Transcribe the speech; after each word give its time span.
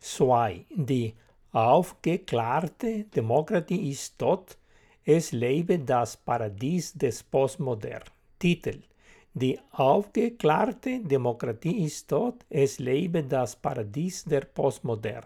2. 0.00 0.66
Die 0.70 1.14
aufgeklärte 1.52 3.04
Demokratie 3.04 3.90
ist 3.90 4.18
tot. 4.18 4.56
Es 5.04 5.32
lebe 5.32 5.78
das 5.78 6.16
Paradies 6.16 6.92
des 6.92 7.22
Postmodern. 7.22 8.02
Titel 8.38 8.82
Die 9.34 9.58
aufgeklärte 9.72 11.00
Demokratie 11.00 11.84
ist 11.84 12.08
tot. 12.08 12.44
Es 12.50 12.78
lebe 12.78 13.24
das 13.24 13.56
Paradies 13.56 14.24
der 14.24 14.42
Postmodern. 14.42 15.24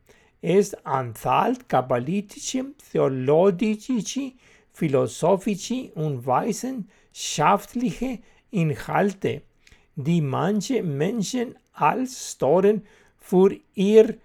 Es 0.42 0.72
enthält 0.72 1.68
kabbalistische, 1.68 2.64
theologische, 2.90 4.32
philosophische 4.72 5.90
und 5.94 6.24
wissenschaftliche 6.26 8.20
Inhalte, 8.50 9.42
die 9.96 10.20
manche 10.22 10.82
Menschen 10.82 11.56
als 11.72 12.32
Storen 12.32 12.86
für 13.18 13.54
ihr 13.74 14.16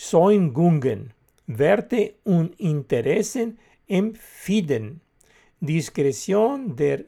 Überzeugungen, 0.00 1.12
Werte 1.46 2.14
und 2.24 2.58
Interessen 2.58 3.58
empfinden. 3.86 5.02
Diskretion 5.60 6.74
der 6.74 7.04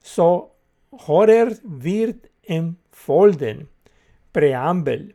so 0.00 0.52
Horror 0.92 1.50
wird 1.64 2.30
empfohlen. 2.44 3.68
Präambel. 4.32 5.14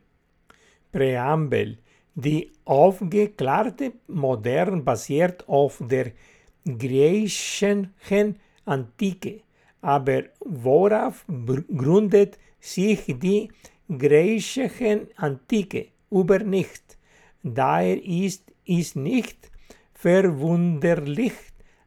Präambel. 0.92 1.78
Die 2.16 2.52
aufgeklärte 2.66 3.94
Modern 4.08 4.84
basiert 4.84 5.48
auf 5.48 5.82
der 5.88 6.12
griechischen 6.66 7.94
Antike. 8.66 9.42
Aber 9.80 10.24
worauf 10.42 11.26
gründet 11.78 12.38
sich 12.60 13.06
die 13.08 13.50
griechische 13.88 15.08
Antike? 15.16 15.88
Über 16.10 16.40
nicht. 16.40 16.98
Daher 17.44 18.04
ist 18.04 18.52
es 18.66 18.96
nicht 18.96 19.50
verwunderlich, 19.94 21.34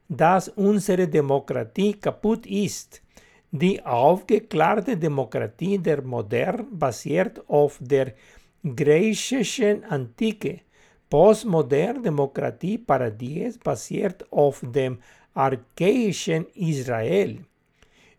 dass 0.08 0.48
unsere 0.48 1.08
Demokratie 1.08 1.94
kaputt 1.94 2.46
ist. 2.46 3.02
Die 3.50 3.84
aufgeklärte 3.84 4.96
Demokratie 4.96 5.78
der 5.78 6.02
Modern 6.02 6.66
basiert 6.72 7.48
auf 7.48 7.78
der 7.80 8.14
griechischen 8.64 9.84
Antike. 9.84 10.60
Postmoderne 11.08 12.02
Demokratie 12.02 12.78
Paradies 12.78 13.58
basiert 13.58 14.26
auf 14.32 14.60
dem 14.64 14.98
archaischen 15.34 16.46
Israel. 16.54 17.44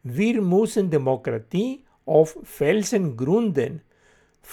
Wir 0.03 0.41
müssen 0.41 0.89
Demokratie 0.89 1.83
auf 2.05 2.37
Felsen 2.43 3.17
gründen, 3.17 3.81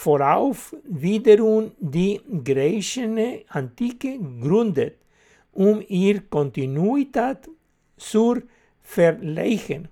worauf 0.04 0.75
wiederum 0.84 1.72
die 1.78 2.20
griechische 2.44 3.44
Antike 3.48 4.19
gründet, 4.41 4.97
um 5.53 5.82
ihr 5.88 6.20
Kontinuität 6.28 7.48
zu 7.97 8.41
verleihen 8.81 9.88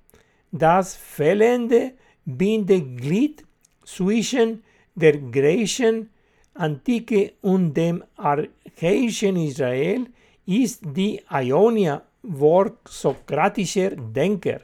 das 0.52 0.96
fehlende 0.96 1.92
Bindeglied 2.24 3.44
zwischen 3.84 4.62
der 4.94 5.16
griechischen 5.18 6.10
Antike 6.54 7.32
und 7.40 7.74
dem 7.74 8.02
archaischen 8.16 9.36
Israel 9.36 10.06
ist 10.46 10.82
die 10.84 11.20
Ionia 11.30 12.02
Wort 12.22 12.76
sokratischer 12.88 13.90
Denker. 13.90 14.60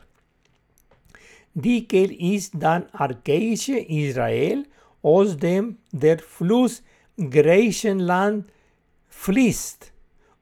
Die 1.54 1.88
Quelle 1.88 2.12
ist 2.12 2.52
dann 2.58 2.86
archaische 2.92 3.78
Israel, 3.78 4.66
aus 5.06 5.36
dem 5.36 5.78
der 5.92 6.18
Fluss 6.18 6.82
Griechenland 7.16 8.50
fließt 9.08 9.92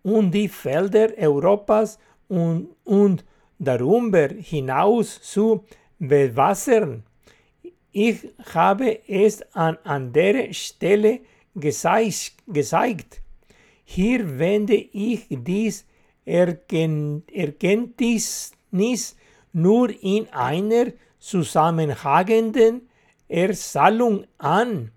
und 0.03 0.31
die 0.31 0.49
Felder 0.49 1.09
Europas 1.19 1.99
und, 2.29 2.69
und 2.85 3.27
darüber 3.59 4.29
hinaus 4.29 5.21
zu 5.21 5.65
bewassern. 5.99 7.03
Ich 7.93 8.27
habe 8.55 9.07
es 9.07 9.43
an 9.53 9.77
anderer 9.85 10.51
Stelle 10.55 11.21
gezeigt. 11.55 13.21
Hier 13.85 14.39
wende 14.39 14.77
ich 14.77 15.27
dies 15.29 15.85
Erkenntnis 16.25 17.27
nur 19.53 19.91
in 20.03 20.27
einer 20.33 20.87
zusammenhängenden 21.19 22.89
Erzählung 23.35 24.25
an, 24.39 24.93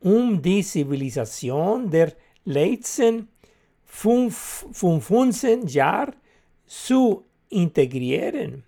um 0.00 0.40
die 0.40 0.62
Zivilisation 0.62 1.90
der 1.90 2.14
letzten 2.44 3.28
15 3.84 5.66
Jahre 5.66 6.14
zu 6.66 7.24
integrieren. 7.50 8.64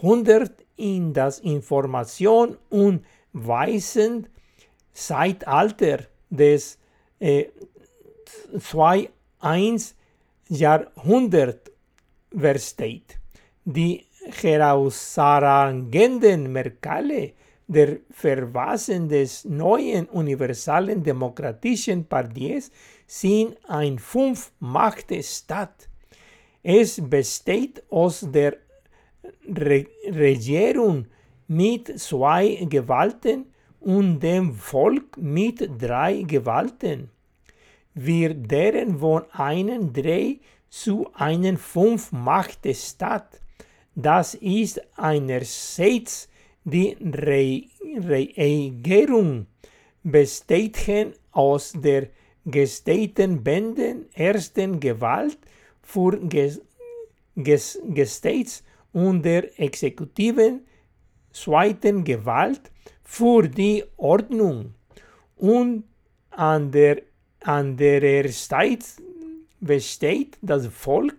Jahrhundert 0.00 0.64
in 0.76 1.12
das 1.12 1.40
Information- 1.40 2.56
und 2.70 3.04
Weißenzeitalter 3.32 5.98
des 6.30 6.78
äh, 7.18 7.48
2-1 8.56 9.92
Jahrhundert 10.48 11.70
versteht. 12.36 13.18
Die 13.64 14.04
herausragenden 14.40 16.52
Merkmale 16.52 17.32
der 17.66 17.98
Verfassung 18.10 19.08
des 19.08 19.44
neuen 19.44 20.06
universalen 20.06 21.02
demokratischen 21.02 22.06
Paradies 22.06 22.70
sind 23.06 23.56
ein 23.68 23.98
Fünf-Macht-Staat. 23.98 25.88
Es 26.62 27.00
besteht 27.02 27.82
aus 27.90 28.26
der 28.28 28.56
Re 29.48 29.86
Regierung 30.06 31.06
mit 31.48 31.98
zwei 31.98 32.66
Gewalten 32.68 33.46
und 33.80 34.20
dem 34.20 34.54
Volk 34.54 35.16
mit 35.16 35.68
drei 35.80 36.22
Gewalten. 36.22 37.10
Wir 37.94 38.34
deren 38.34 38.98
von 38.98 39.24
einem 39.32 39.92
drei 39.92 40.38
zu 40.68 41.08
einem 41.14 41.56
fünf 41.56 42.12
Machtstaat. 42.12 43.40
Das 43.94 44.34
ist 44.34 44.80
einerseits 44.96 46.28
die 46.64 46.96
Re 47.00 47.64
Regierung, 48.08 49.46
besteht 50.02 51.16
aus 51.32 51.72
der 51.74 52.08
gestehten 52.44 53.42
Bänden 53.42 54.06
ersten 54.14 54.78
Gewalt 54.78 55.38
für 55.82 56.18
Ges 56.28 56.60
Gestates 57.36 58.62
und 58.92 59.22
der 59.22 59.58
exekutiven 59.60 60.66
zweiten 61.32 62.04
Gewalt 62.04 62.70
für 63.02 63.48
die 63.48 63.84
Ordnung 63.96 64.74
und 65.36 65.84
an 66.30 66.70
der 66.70 67.02
andererseits 67.40 69.02
besteht 69.60 70.36
das 70.42 70.66
Volk 70.66 71.16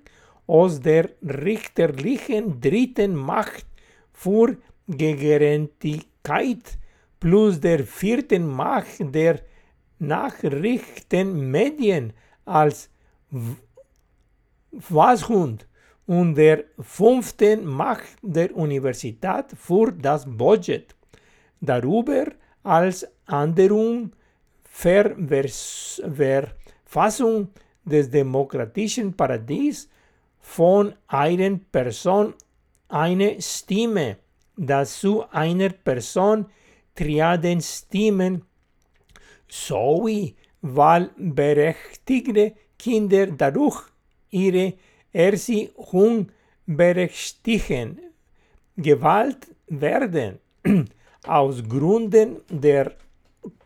aus 0.47 0.79
der 0.79 1.09
richterlichen 1.21 2.59
dritten 2.59 3.15
Macht 3.15 3.67
für 4.13 4.57
Gerechtigkeit 4.87 6.77
plus 7.19 7.59
der 7.59 7.85
vierten 7.85 8.47
Macht 8.47 9.13
der 9.15 9.39
Nachrichtenmedien 9.99 12.13
als 12.45 12.89
Washund 14.71 15.67
und 16.11 16.35
der 16.35 16.65
fünften 16.77 17.65
Macht 17.65 18.17
der 18.21 18.53
Universität 18.53 19.45
für 19.55 19.93
das 19.93 20.25
Budget. 20.27 20.93
Darüber 21.61 22.25
als 22.63 23.07
Änderung 23.29 24.11
Verfassung 26.85 27.47
des 27.85 28.09
demokratischen 28.09 29.13
Paradies 29.13 29.87
von 30.41 30.93
einer 31.07 31.57
Person 31.71 32.33
eine 32.89 33.41
Stimme, 33.41 34.17
dazu 34.57 35.23
einer 35.31 35.69
Person 35.69 36.45
Triadenstimmen 36.93 38.43
sowie 39.47 40.35
wahlberechtigte 40.61 42.53
Kinder 42.77 43.27
dadurch 43.27 43.81
ihre 44.29 44.73
Erziehung 45.11 46.31
berechtigen. 46.65 47.99
Gewalt 48.75 49.47
werden 49.67 50.39
aus 51.27 51.63
Gründen 51.67 52.41
der 52.49 52.93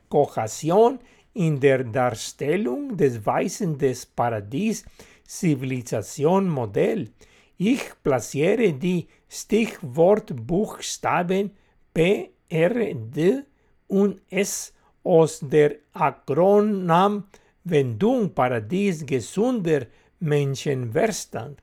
Kohäsion 0.09 0.99
in 1.33 1.59
der 1.59 1.83
Darstellung 1.83 2.95
des 2.95 3.25
Weisen 3.25 3.77
des 3.77 4.05
Paradies 4.05 4.85
Zivilisation 5.25 6.47
Modell. 6.49 7.09
Ich 7.57 7.81
platziere 8.03 8.73
die 8.73 9.07
Stichwortbuchstaben 9.29 11.51
P, 11.93 12.31
R, 12.49 12.95
D 12.95 13.43
und 13.87 14.21
S 14.29 14.73
aus 15.03 15.39
der 15.41 15.75
Akronamwendung 15.93 18.33
Paradies 18.33 19.05
gesunder 19.05 19.85
Menschenverstand. 20.25 21.61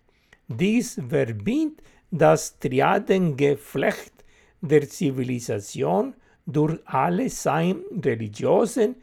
Dies 0.49 1.01
verbindet 1.09 1.83
das 2.11 2.59
Triadengeflecht 2.59 4.13
der 4.61 4.89
Zivilisation 4.89 6.15
durch 6.47 6.81
alle 6.85 7.31
seine 7.31 7.81
religiösen, 8.03 8.97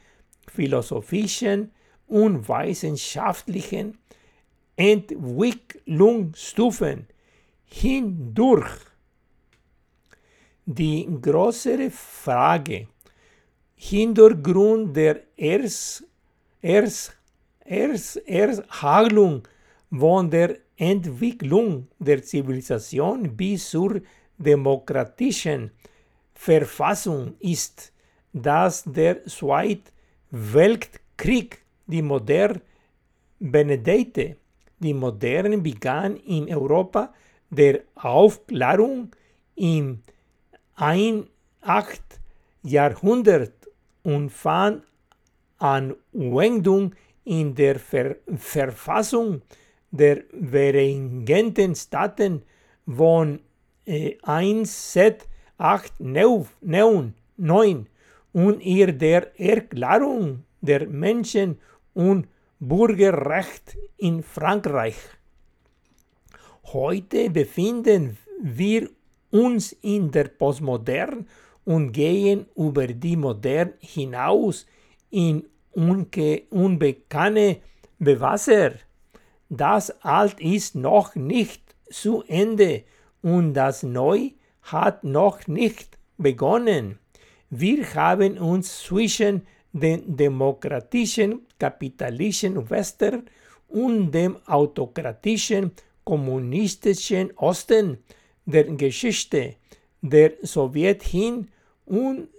philosophischen 0.47 1.71
und 2.07 2.47
wissenschaftlichen 2.47 3.97
Entwicklungsstufen 4.75 7.07
hindurch. 7.65 8.69
Die 10.65 11.07
größere 11.21 11.91
Frage, 11.91 12.87
Hintergrund 13.75 14.95
der 14.95 15.21
Erst, 15.35 16.05
Erst, 16.61 17.18
Erst, 17.69 18.17
Ersthandlung 18.27 19.47
von 19.91 20.27
der 20.31 20.57
Entwicklung 20.75 21.87
der 21.99 22.23
Zivilisation 22.23 23.37
bis 23.37 23.69
zur 23.69 24.01
demokratischen 24.39 25.69
Verfassung 26.33 27.35
ist, 27.39 27.93
dass 28.33 28.83
der 28.85 29.23
Zweite 29.25 29.91
Weltkrieg 30.31 31.61
die 31.85 32.01
moderne 32.01 32.59
benedete. 33.39 34.37
Die 34.79 34.95
Moderne 34.95 35.59
begann 35.59 36.17
in 36.17 36.51
Europa 36.51 37.13
der 37.51 37.81
Aufklärung 37.93 39.11
im 39.55 40.01
1. 40.75 41.25
Jahrhundert 42.63 43.69
und 44.01 44.31
fand 44.31 44.81
Anwendung 45.59 46.95
in 47.29 47.53
der 47.53 47.77
Ver 47.77 48.15
Verfassung 48.35 49.41
der 49.91 50.23
Vereinigten 50.51 51.75
Staaten 51.75 52.41
von 52.87 53.39
äh, 53.85 54.17
1 54.23 54.93
Set 54.93 55.27
8 55.59 55.99
9 55.99 57.87
und 58.33 58.61
ihr 58.61 58.91
der 58.93 59.39
Erklärung 59.39 60.43
der 60.61 60.87
Menschen- 60.87 61.59
und 61.93 62.27
Bürgerrecht 62.59 63.77
in 63.97 64.23
Frankreich. 64.23 64.97
Heute 66.73 67.29
befinden 67.29 68.17
wir 68.41 68.89
uns 69.29 69.73
in 69.81 70.09
der 70.09 70.29
Postmodern 70.29 71.27
und 71.63 71.91
gehen 71.91 72.47
über 72.55 72.87
die 72.87 73.15
Modern 73.15 73.73
hinaus 73.79 74.65
in 75.11 75.43
unbekannte 75.73 77.57
Bewasser. 77.99 78.73
Das 79.49 79.89
Alt 80.03 80.39
ist 80.39 80.75
noch 80.75 81.15
nicht 81.15 81.61
zu 81.91 82.23
Ende 82.27 82.83
und 83.21 83.53
das 83.53 83.83
Neu 83.83 84.31
hat 84.61 85.03
noch 85.03 85.47
nicht 85.47 85.97
begonnen. 86.17 86.99
Wir 87.49 87.93
haben 87.95 88.37
uns 88.37 88.83
zwischen 88.83 89.47
den 89.73 90.15
demokratischen 90.15 91.41
kapitalistischen 91.57 92.69
Westen 92.69 93.29
und 93.67 94.11
dem 94.11 94.37
autokratischen 94.45 95.71
kommunistischen 96.03 97.35
Osten 97.37 97.97
der 98.45 98.65
Geschichte 98.65 99.55
der 100.01 100.33
Sowjet 100.41 101.03
hin 101.03 101.49
und 101.85 102.29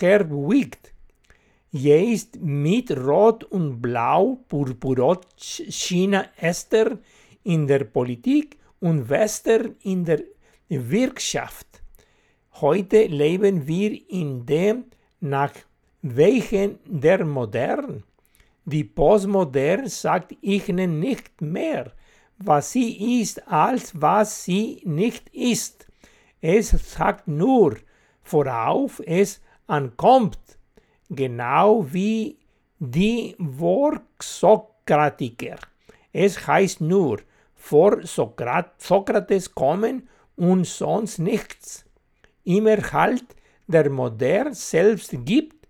her 0.00 0.28
wiegt. 0.30 0.92
Jetzt 1.72 2.40
mit 2.40 2.90
Rot 2.90 3.44
und 3.44 3.80
Blau 3.80 4.40
purpurot 4.48 5.24
China 5.36 6.24
Esther 6.36 6.98
in 7.44 7.68
der 7.68 7.84
Politik 7.84 8.58
und 8.80 9.08
Western 9.08 9.76
in 9.82 10.04
der 10.04 10.20
Wirtschaft. 10.68 11.68
Heute 12.54 13.04
leben 13.04 13.68
wir 13.68 13.96
in 14.10 14.44
dem, 14.44 14.86
nach 15.20 15.52
welchen 16.02 16.80
der 16.86 17.24
Modern. 17.24 18.02
Die 18.64 18.82
Postmodern 18.82 19.86
sagt 19.86 20.36
ihnen 20.42 20.98
nicht 20.98 21.40
mehr, 21.40 21.92
was 22.38 22.72
sie 22.72 23.20
ist, 23.20 23.46
als 23.46 23.92
was 23.94 24.44
sie 24.44 24.82
nicht 24.84 25.28
ist. 25.32 25.86
Es 26.40 26.70
sagt 26.70 27.28
nur, 27.28 27.76
worauf 28.24 29.00
es 29.06 29.40
ankommt, 29.68 30.58
genau 31.10 31.86
wie 31.92 32.38
die 32.78 33.34
Worksokratiker. 33.38 35.58
Es 36.12 36.46
heißt 36.46 36.80
nur, 36.80 37.18
vor 37.54 38.06
Sokrates 38.06 39.54
kommen 39.54 40.08
und 40.36 40.66
sonst 40.66 41.18
nichts. 41.18 41.84
Im 42.44 42.66
Erhalt 42.66 43.36
der 43.66 43.90
Modern 43.90 44.54
selbst 44.54 45.14
gibt 45.24 45.66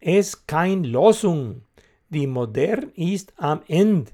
es 0.00 0.46
keine 0.46 0.88
Losung. 0.88 1.62
Die 2.08 2.26
Modern 2.26 2.90
ist 2.94 3.34
am 3.36 3.60
Ende. 3.68 4.10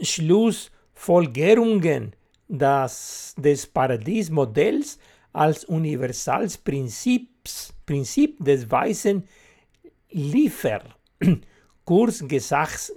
Schlussfolgerungen 0.00 2.12
des, 2.48 3.34
des 3.36 3.66
Paradiesmodells 3.66 4.98
als 5.32 5.64
Universalprinzip 5.64 6.64
Prinzip 6.64 7.29
des 8.38 8.70
Weißen 8.70 9.26
liefer. 10.10 10.82
Kurz 11.84 12.26
gesagt, 12.26 12.92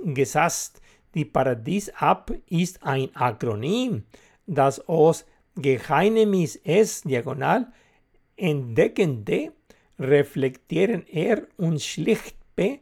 die 1.16 1.26
Paradies-App 1.26 2.42
ist 2.50 2.82
ein 2.84 3.16
Akronym, 3.16 4.04
das 4.46 4.80
aus 4.88 5.26
Geheimnis 5.56 6.56
S 6.58 7.02
diagonal 7.02 7.72
entdeckende 8.36 9.54
reflektieren 10.00 11.08
R 11.08 11.48
und 11.58 11.82
schlicht 11.82 12.36
P 12.56 12.80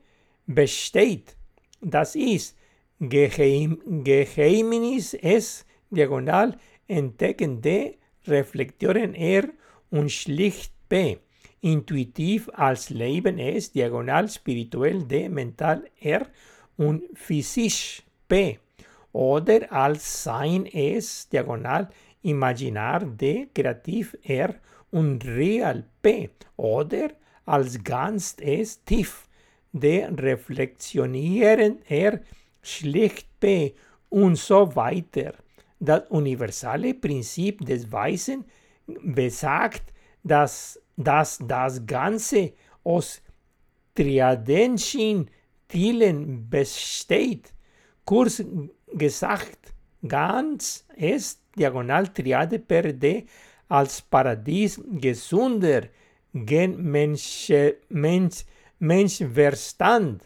besteht. 0.48 1.36
Das 1.82 2.16
ist 2.16 2.58
Geheim, 3.00 3.82
Geheimnis 4.04 5.14
S 5.14 5.66
diagonal 5.90 6.58
entdeckende 6.88 7.96
reflektieren 8.28 9.14
R 9.16 9.50
und 9.90 10.12
schlicht 10.12 10.74
P. 10.88 11.20
Intuitiv 11.62 12.50
als 12.54 12.90
Leben 12.90 13.38
S 13.38 13.72
diagonal 13.72 14.28
spirituell 14.28 15.04
D 15.04 15.30
mental 15.30 15.84
R 16.00 16.28
und 16.78 17.04
physisch 17.14 18.04
P 18.28 18.60
oder 19.14 19.72
als 19.72 20.24
Sein 20.24 20.66
S 20.66 21.30
diagonal 21.30 21.90
Imaginar 22.24 23.06
D 23.06 23.48
kreativ 23.54 24.18
R 24.24 24.56
und 24.92 25.24
real 25.26 25.84
P 26.02 26.30
oder 26.58 27.12
als 27.46 27.84
ganz 27.84 28.36
S 28.40 28.84
tief 28.84 29.28
D 29.72 30.06
reflexionieren 30.06 31.80
R 31.88 32.22
schlicht 32.62 33.28
P 33.40 33.76
und 34.10 34.36
so 34.38 34.76
weiter. 34.76 35.34
Das 35.80 36.10
universale 36.10 36.94
Prinzip 36.94 37.66
des 37.66 37.92
Weisen 37.92 38.46
besagt, 38.86 39.94
dass, 40.24 40.81
dass 40.98 41.40
das 41.42 41.86
Ganze 41.86 42.54
aus 42.84 43.22
triadenschen 43.96 45.30
Tilen 45.68 46.50
besteht. 46.50 47.54
Kurz 48.06 48.44
gesagt, 48.94 49.74
ganz 50.08 50.86
ist 50.96 51.42
diagonal 51.58 52.08
Triade 52.08 52.60
per 52.60 52.94
D 52.94 53.26
als 53.70 54.02
Paradies 54.02 54.82
gesunder 55.00 55.84
gen 56.34 56.82
Mensch, 56.82 57.52
Mensch, 57.90 58.46
Menschverstand. 58.80 60.24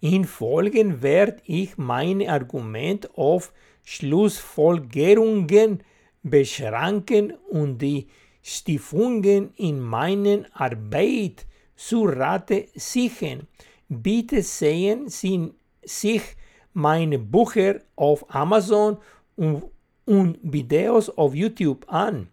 In 0.00 0.24
Folgen 0.24 1.02
werde 1.02 1.42
ich 1.44 1.76
mein 1.76 2.26
Argument 2.26 3.14
auf 3.16 3.52
Schlussfolgerungen 3.84 5.82
beschränken 6.22 7.32
und 7.50 7.78
die 7.78 8.08
Stiftungen 8.42 9.52
in 9.56 9.80
meiner 9.80 10.46
Arbeit 10.52 11.46
zu 11.76 12.04
Rate 12.04 12.68
sichern. 12.74 13.46
Bitte 13.88 14.42
sehen 14.42 15.08
Sie 15.08 15.52
sich 15.82 16.22
meine 16.72 17.18
Bücher 17.18 17.80
auf 17.96 18.24
Amazon 18.34 18.98
und, 19.36 19.64
und 20.06 20.38
Videos 20.42 21.10
auf 21.10 21.34
YouTube 21.34 21.84
an. 21.88 22.28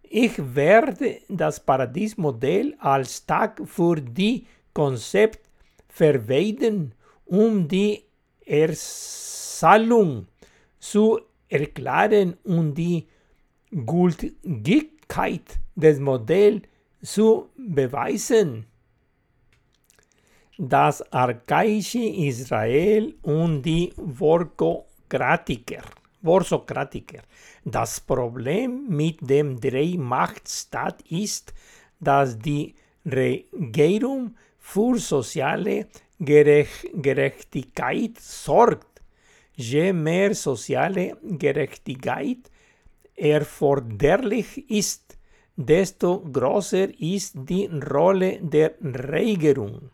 Ich 0.03 0.33
werde 0.55 1.21
das 1.29 1.59
Paradiesmodell 1.59 2.75
als 2.79 3.27
Tag 3.27 3.61
für 3.65 3.97
die 3.97 4.47
Konzept 4.73 5.41
verwenden, 5.89 6.93
um 7.25 7.67
die 7.67 8.05
Erzahlung 8.45 10.29
zu 10.79 11.21
erklären 11.49 12.37
und 12.45 12.75
die 12.75 13.07
Gültigkeit 13.71 15.61
des 15.75 16.01
Modells 16.01 16.63
zu 17.03 17.51
beweisen. 17.57 18.67
Das 20.59 21.03
archaische 21.13 21.99
Israel 21.99 23.15
und 23.23 23.63
die 23.63 23.93
Vorokratiker. 23.97 25.83
Vorsokratiker. 26.23 27.23
Das 27.65 28.01
Problem 28.01 28.87
mit 28.89 29.19
dem 29.21 29.61
Drei-Macht-Staat 29.61 31.03
ist, 31.11 31.53
dass 32.01 32.39
die 32.39 32.75
Regierung 33.05 34.35
für 34.59 34.99
soziale 34.99 35.87
Gerech 36.19 36.91
Gerechtigkeit 36.95 38.19
sorgt. 38.19 38.96
Je 39.57 39.93
mehr 39.93 40.35
soziale 40.35 41.17
Gerechtigkeit 41.23 42.51
erforderlich 43.15 44.71
ist, 44.71 45.17
desto 45.57 46.21
größer 46.21 46.89
ist 47.01 47.35
die 47.49 47.67
Rolle 47.67 48.39
der 48.43 48.75
Regierung. 48.83 49.91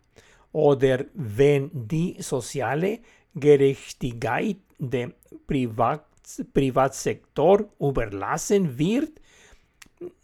Oder 0.51 1.05
wenn 1.13 1.71
die 1.73 2.17
soziale 2.19 2.99
Gerechtigkeit 3.33 4.57
dem 4.77 5.13
Privat 5.47 6.05
Privatsektor 6.53 7.65
überlassen 7.79 8.77
wird, 8.77 9.19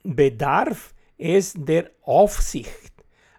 bedarf 0.03 0.93
es 1.17 1.53
der 1.53 1.91
Aufsicht. 2.03 2.93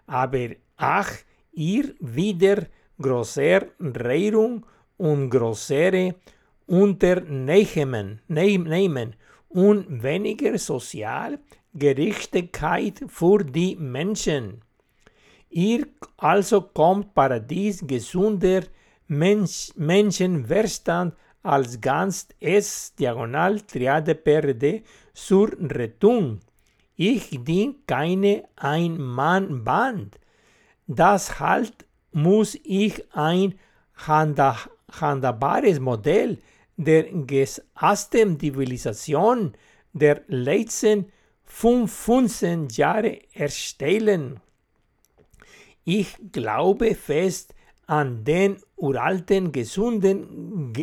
Aber 0.05 0.49
ach, 0.77 1.11
ihr 1.53 1.95
wieder 1.99 2.67
größer 3.01 3.65
Rehrung 3.79 4.63
und 5.01 5.29
größere 5.31 6.15
Unternehmen 6.67 8.21
nehmen 8.27 9.15
und 9.49 10.03
weniger 10.03 10.59
Sozialgerechtigkeit 10.59 13.01
für 13.07 13.43
die 13.43 13.75
Menschen. 13.75 14.61
Ihr 15.49 15.87
also 16.17 16.61
kommt 16.61 17.15
Paradies 17.15 17.85
gesunder 17.85 18.61
Mensch, 19.07 19.71
Menschenverstand 19.75 21.15
als 21.41 21.81
ganz 21.81 22.27
S 22.39 22.93
diagonal 22.95 23.59
Triade 23.61 24.13
PRD 24.15 24.83
sur 25.13 25.51
Retung. 25.59 26.39
Ich 26.95 27.43
dien 27.43 27.83
keine 27.87 28.43
Ein-Mann-Band. 28.55 30.19
Das 30.85 31.39
halt 31.39 31.87
muss 32.11 32.55
ich 32.63 33.03
ein 33.13 33.55
handhabares 34.99 35.79
Modell 35.79 36.37
der 36.77 37.03
gesamten 37.03 38.39
Zivilisation 38.39 39.53
der 39.93 40.21
letzten 40.27 41.11
15 41.43 42.69
Jahre 42.69 43.19
erstellen. 43.33 44.39
Ich 45.83 46.15
glaube 46.31 46.95
fest 46.95 47.53
an 47.87 48.23
den 48.23 48.57
uralten, 48.77 49.51
gesunden 49.51 50.73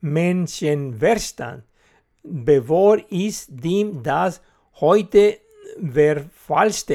Menschenverstand. 0.00 1.64
Bevor 2.22 2.98
ist 3.10 3.48
dem 3.50 4.02
das 4.02 4.42
heute 4.80 5.38
verfalscht. 5.92 6.92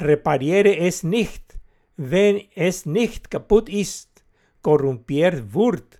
Repariere 0.00 0.76
es 0.78 1.02
nicht, 1.02 1.58
wenn 1.96 2.40
es 2.54 2.86
nicht 2.86 3.30
kaputt 3.30 3.68
ist, 3.68 4.07
korrumpiert 4.68 5.54
wird. 5.54 5.98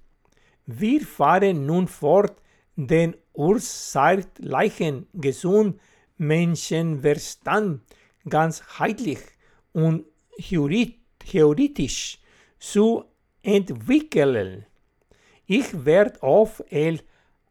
Wir 0.67 1.01
fahren 1.01 1.65
nun 1.65 1.89
fort, 1.89 2.37
den 2.77 3.17
urzeitlichen 3.33 5.07
gesund 5.15 5.81
Menschenverstand 6.19 7.81
ganz 8.29 8.63
heidlich 8.79 9.21
und 9.73 10.05
theoretisch 10.39 12.21
zu 12.59 13.05
entwickeln. 13.43 14.67
Ich 15.47 15.87
werde 15.87 16.23
auf 16.23 16.63
el 16.69 17.01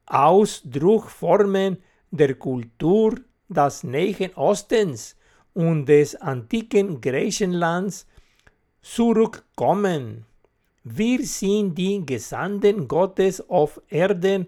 Ausdruckformen 0.05 1.77
der 2.11 2.35
Kultur 2.35 3.15
des 3.49 3.83
Nahen 3.83 4.35
Ostens 4.35 5.15
und 5.55 5.87
des 5.87 6.13
antiken 6.15 7.01
Griechenlands 7.01 8.05
zurückkommen. 8.83 10.26
Wir 10.89 11.25
sind 11.25 11.77
die 11.77 12.05
Gesandten 12.05 12.87
Gottes 12.87 13.41
auf 13.49 13.81
Erden, 13.89 14.47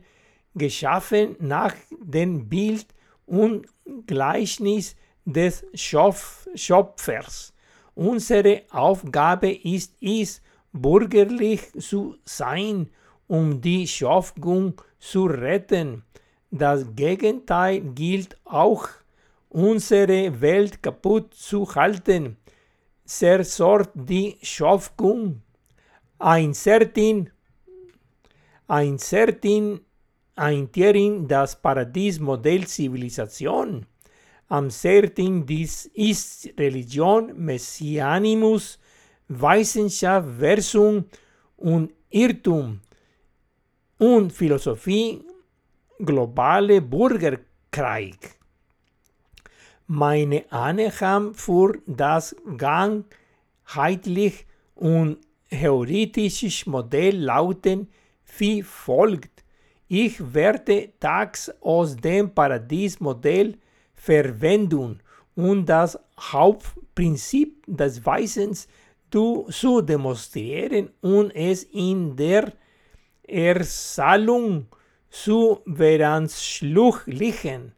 geschaffen 0.56 1.36
nach 1.40 1.76
dem 2.00 2.48
Bild 2.48 2.88
und 3.26 3.68
Gleichnis 4.08 4.96
des 5.26 5.66
Schöpfers. 5.74 7.54
Unsere 7.94 8.62
Aufgabe 8.72 9.52
ist 9.52 9.96
es, 10.00 10.42
bürgerlich 10.72 11.62
zu 11.78 12.16
sein, 12.24 12.90
um 13.28 13.60
die 13.60 13.86
Schöpfung 13.86 14.82
zu 14.98 15.26
retten. 15.26 16.04
Das 16.52 16.86
Gegenteil 16.96 17.82
gilt 17.82 18.38
auch, 18.46 18.88
unsere 19.50 20.40
Welt 20.40 20.82
kaputt 20.82 21.34
zu 21.34 21.76
halten. 21.76 22.38
Zersorgt 23.04 23.92
die 23.94 24.38
Schöpfung. 24.42 25.42
Ein 26.20 26.54
certain, 26.54 27.30
ein 28.68 29.00
certain, 29.00 29.80
ein 30.36 30.72
Tiering 30.72 31.28
das 31.28 31.60
Paradiesmodell 31.60 32.68
Zivilisation 32.68 33.86
am 34.50 34.72
certain 34.72 35.46
dies 35.46 35.86
ist 35.94 36.50
Religion, 36.58 37.34
Messianimus, 37.38 38.80
Wissenschaft, 39.28 40.28
Versum 40.40 41.06
und 41.58 41.94
Irrtum 42.10 42.82
und 44.00 44.34
Philosophie, 44.34 45.24
globale 46.00 46.82
Bürgerkrieg. 46.82 48.40
Meine 49.86 50.52
Anhang 50.52 51.36
für 51.36 51.78
das 51.86 52.36
ganzheitlich 52.58 54.48
und 54.74 55.18
theoretische 55.50 56.70
Modell 56.70 57.18
lauten 57.18 57.88
wie 58.38 58.64
folgt. 58.64 59.44
Ich 59.88 60.34
werde 60.34 60.92
tags 61.00 61.52
aus 61.62 61.96
dem 61.96 62.34
Paradiesmodell 62.34 63.58
Verwendung 63.94 65.00
und 65.36 65.66
das 65.66 65.98
Hauptprinzip 66.20 67.64
des 67.68 68.06
Weisens 68.06 68.68
zu, 69.12 69.48
zu 69.50 69.82
demonstrieren 69.82 70.90
und 71.02 71.32
es 71.32 71.64
in 71.64 72.16
der 72.16 72.54
Erzahlung 73.24 74.68
zu 75.10 75.62
veranschlulichen. 75.66 77.74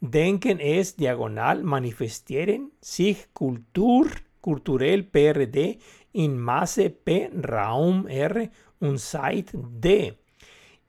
Denken 0.00 0.58
es 0.58 0.96
diagonal 0.96 1.62
manifestieren 1.62 2.72
sich 2.80 3.32
Kultur, 3.32 4.08
kulturell 4.40 5.04
PRD 5.04 5.78
in 6.12 6.38
Masse 6.38 6.90
P, 6.90 7.30
Raum 7.48 8.06
R 8.06 8.48
und 8.80 8.98
Zeit 8.98 9.50
D. 9.54 10.12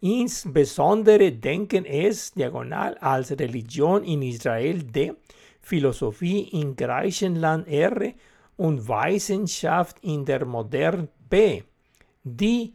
Insbesondere 0.01 1.31
denken 1.31 1.85
es 1.85 2.33
diagonal 2.33 2.97
als 2.97 3.31
Religion 3.31 4.03
in 4.03 4.21
Israel 4.21 4.83
D 4.83 5.13
Philosophie 5.61 6.49
in 6.51 6.75
Griechenland 6.75 7.67
R 7.67 8.13
und 8.57 8.87
Wissenschaft 8.87 9.97
in 10.01 10.25
der 10.25 10.45
Moderne 10.45 11.07
P. 11.29 11.63
Die 12.23 12.73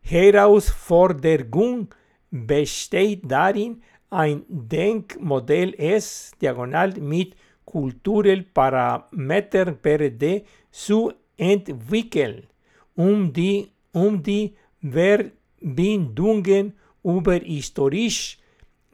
Herausforderung 0.00 1.88
besteht 2.30 3.30
darin, 3.30 3.82
ein 4.10 4.44
Denkmodell 4.48 5.74
S 5.74 6.32
diagonal 6.40 6.92
mit 7.00 7.34
kulturellen 7.74 8.46
Parametern 8.54 9.76
per 9.82 9.98
D 10.10 10.44
zu 10.70 11.12
entwickeln, 11.36 12.46
um 12.94 13.32
die, 13.32 13.68
um 13.90 14.22
die 14.22 14.54
Verbindungen 14.80 16.74
über 17.02 17.34
historisch 17.34 18.38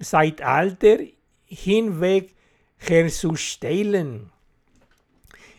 Zeitalter 0.01 0.97
hinweg 1.45 2.35
herzustellen. 2.79 4.31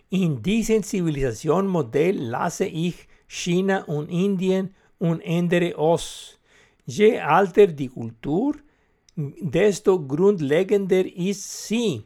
In 0.09 0.41
diesem 0.41 0.81
Zivilisationsmodell 0.81 2.17
lasse 2.17 2.65
ich 2.65 3.07
China 3.27 3.83
und 3.83 4.09
Indien 4.09 4.73
und 4.97 5.21
ändere 5.21 5.77
aus. 5.77 6.39
Je 6.87 7.19
alter 7.19 7.67
die 7.67 7.89
Kultur, 7.89 8.55
desto 9.15 9.99
grundlegender 10.05 11.05
ist 11.05 11.67
sie. 11.67 12.03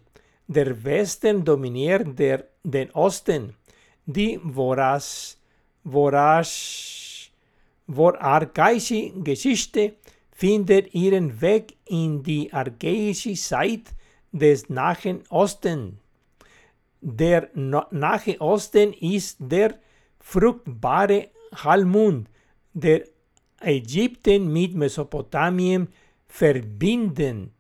Der 0.48 0.84
Westen 0.84 1.44
dominiert 1.44 2.20
der, 2.20 2.46
den 2.64 2.92
Osten. 2.92 3.56
Die 4.06 4.40
vorasch, 4.40 5.38
vorasch, 5.84 7.32
vorarchaische 7.88 9.12
Geschichte 9.24 9.96
findet 10.32 10.94
ihren 10.94 11.42
Weg 11.42 11.76
in 11.88 12.22
die 12.22 12.54
archaische 12.54 13.34
Zeit 13.34 13.96
des 14.32 14.70
Nahen 14.70 15.24
Osten. 15.30 16.00
Der 17.02 17.50
Nahe 17.56 18.40
Osten 18.40 18.94
ist 18.94 19.38
der 19.40 19.80
fruchtbare 20.20 21.30
Halbmond, 21.56 22.30
der 22.74 23.06
Ägypten 23.62 24.52
mit 24.52 24.76
Mesopotamien 24.76 25.88
verbindend. 26.28 27.54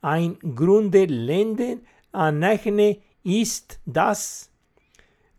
Ein 0.00 0.38
grundlegender 0.54 1.78
Anachne 2.12 2.98
ist, 3.22 3.78
dass 3.86 4.50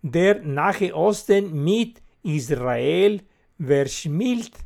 der 0.02 0.42
Nahe 0.42 0.94
Osten 0.96 1.64
mit 1.64 2.02
Israel 2.24 3.22
verschmilzt, 3.60 4.58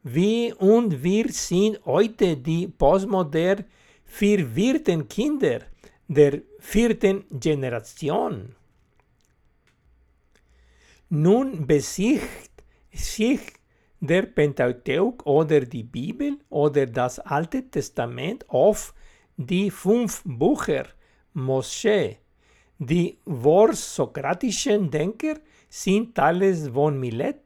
wie 0.04 0.54
und 0.54 1.04
wir 1.04 1.34
sind 1.34 1.84
heute 1.86 2.38
die 2.38 2.68
postmodern 2.68 3.66
verwirrten 4.08 5.08
Kinder 5.08 5.60
der 6.08 6.42
vierten 6.60 7.26
Generation. 7.30 8.56
Nun 11.10 11.68
besicht 11.68 12.52
sich 12.92 13.42
der 14.00 14.24
Pentateuch 14.24 15.26
oder 15.26 15.62
die 15.62 15.84
Bibel 15.84 16.38
oder 16.50 16.86
das 16.86 17.20
Alte 17.20 17.70
Testament 17.70 18.50
auf 18.50 18.94
die 19.38 19.70
fünf 19.70 20.24
Bücher 20.26 20.88
Mosche. 21.34 22.18
Die 22.80 23.18
vorsokratischen 23.26 24.90
Denker 24.90 25.36
sind 25.70 26.16
Thales 26.16 26.70
von 26.70 27.00
Milet, 27.00 27.42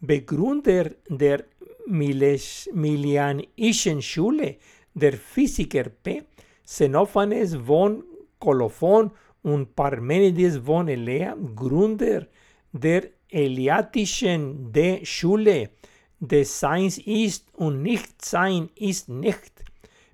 Begründer 0.00 0.90
der 1.08 1.44
Milianischen 1.86 4.02
Schule 4.02 4.56
der 4.94 5.14
Physiker 5.14 5.84
P. 5.84 6.22
Xenophanes 6.64 7.56
von 7.56 8.04
Kolophon 8.38 9.10
und 9.42 9.74
Parmenides 9.74 10.58
von 10.58 10.88
Elea, 10.88 11.36
Gründer 11.54 12.26
der 12.72 13.04
Eliatischen 13.28 14.72
D. 14.72 15.04
Schule 15.04 15.70
des 16.20 16.60
Seins 16.60 16.98
ist 16.98 17.54
und 17.54 17.82
Nichtsein 17.82 18.70
ist 18.74 19.08
nicht. 19.08 19.52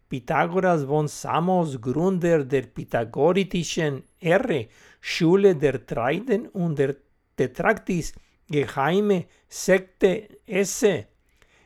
Pythagoras 0.09 0.85
von 0.85 1.09
Samos, 1.09 1.81
Gründer 1.81 2.45
der 2.45 2.63
pythagoritischen 2.63 4.05
R. 4.21 4.67
Schule 5.01 5.57
der 5.57 5.85
Treiden 5.85 6.49
und 6.49 6.79
der 6.79 6.97
Tetraktis, 7.37 8.13
geheime 8.49 9.25
Sekte 9.49 10.29
Esse. 10.47 11.07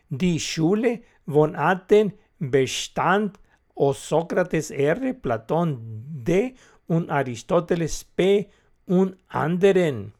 Die 0.08 0.40
Schule 0.40 1.00
von 1.26 1.54
Athen 1.54 2.12
bestand 2.38 3.38
aus 3.74 4.08
Sokrates 4.08 4.70
R., 4.70 5.14
Platon 5.14 5.78
D. 6.24 6.54
und 6.86 7.10
Aristoteles 7.10 8.04
P. 8.04 8.48
und 8.86 9.16
anderen. 9.28 10.12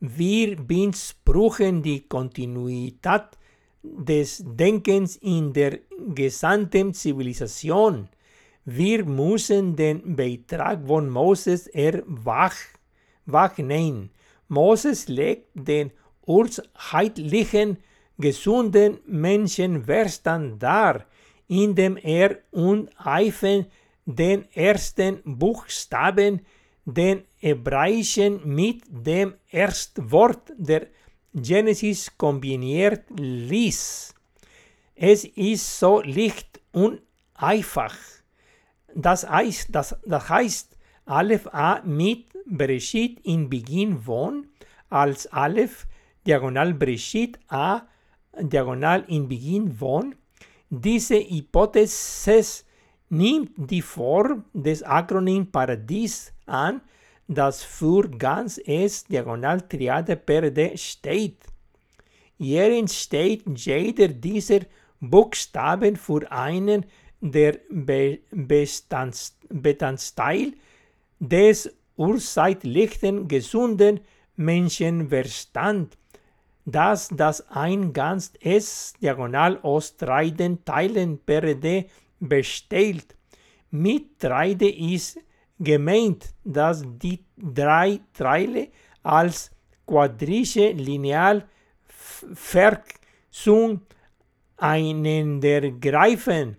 Wir 0.00 0.56
beanspruchen 0.56 1.82
die 1.82 2.06
Kontinuität 2.06 3.24
des 3.82 4.42
Denkens 4.44 5.16
in 5.16 5.52
der 5.52 5.78
gesamten 6.14 6.94
Zivilisation. 6.94 8.08
Wir 8.64 9.04
müssen 9.04 9.76
den 9.76 10.16
Beitrag 10.16 10.86
von 10.86 11.08
Moses 11.08 11.66
erwach, 11.68 12.56
wachnehmen. 13.26 14.10
Moses 14.48 15.08
legt 15.08 15.48
den 15.54 15.90
urheitlichen 16.26 17.78
gesunden 18.18 18.98
Menschenverstand 19.06 20.62
dar, 20.62 21.06
indem 21.48 21.96
er 21.96 22.38
uneifern 22.50 23.66
den 24.06 24.44
ersten 24.52 25.20
Buchstaben, 25.24 26.40
den 26.84 27.22
hebräischen, 27.38 28.40
mit 28.44 28.82
dem 28.88 29.34
Erstwort 29.50 30.52
der 30.56 30.86
Genesis 31.32 32.16
kombiniert 32.16 33.04
ließ. 33.16 34.14
Es 34.94 35.24
ist 35.24 35.78
so 35.78 36.00
licht 36.02 36.60
und 36.72 37.00
einfach. 37.34 37.96
Das 38.94 39.28
heißt, 39.28 39.68
das, 39.72 39.96
das 40.04 40.28
heißt 40.28 40.76
Aleph 41.06 41.48
A 41.52 41.82
mit 41.84 42.26
Bereshit 42.46 43.20
in 43.24 43.50
Beginn 43.50 43.98
von 43.98 44.46
als 44.90 45.26
Aleph 45.32 45.86
Diagonal 46.26 46.74
Bereshit 46.74 47.38
A 47.48 47.82
Diagonal 48.40 49.04
in 49.08 49.28
Beginn 49.28 49.72
von. 49.72 50.14
Diese 50.70 51.16
Hypothesis 51.16 52.64
nimmt 53.08 53.52
die 53.56 53.82
Form 53.82 54.44
des 54.52 54.82
Akronym 54.82 55.50
Paradies 55.50 56.32
an, 56.46 56.80
das 57.28 57.62
für 57.62 58.08
ganz 58.08 58.58
S 58.64 59.04
Diagonal 59.04 59.60
Triade 59.62 60.16
per 60.16 60.50
D 60.50 60.76
steht. 60.76 61.38
Hierin 62.38 62.88
steht 62.88 63.42
jeder 63.54 64.08
dieser 64.08 64.60
Buchstaben 65.00 65.96
für 65.96 66.30
einen 66.30 66.84
der 67.20 67.58
Be 67.70 68.18
Bestands 68.30 69.36
Bestandteil 69.48 70.52
des 71.20 71.70
urzeitlichen 71.96 73.28
gesunden 73.28 74.00
Menschenverstand, 74.36 75.96
dass 76.64 77.08
das 77.08 77.48
ein 77.50 77.92
ganz 77.92 78.32
S 78.40 78.94
diagonal 79.00 79.58
aus 79.62 79.96
drei 79.96 80.30
Teilen 80.30 81.18
per 81.18 81.54
D 81.54 81.86
besteht. 82.20 83.16
Mit 83.70 84.22
3D 84.22 84.94
ist 84.94 85.18
gemeint, 85.58 86.32
dass 86.44 86.82
die 86.86 87.24
drei 87.36 88.00
Teile 88.12 88.68
als 89.02 89.50
quadrische 89.86 90.70
Lineal 90.70 91.46
Verkung 92.34 93.80
einander 94.56 95.70
greifen, 95.72 96.56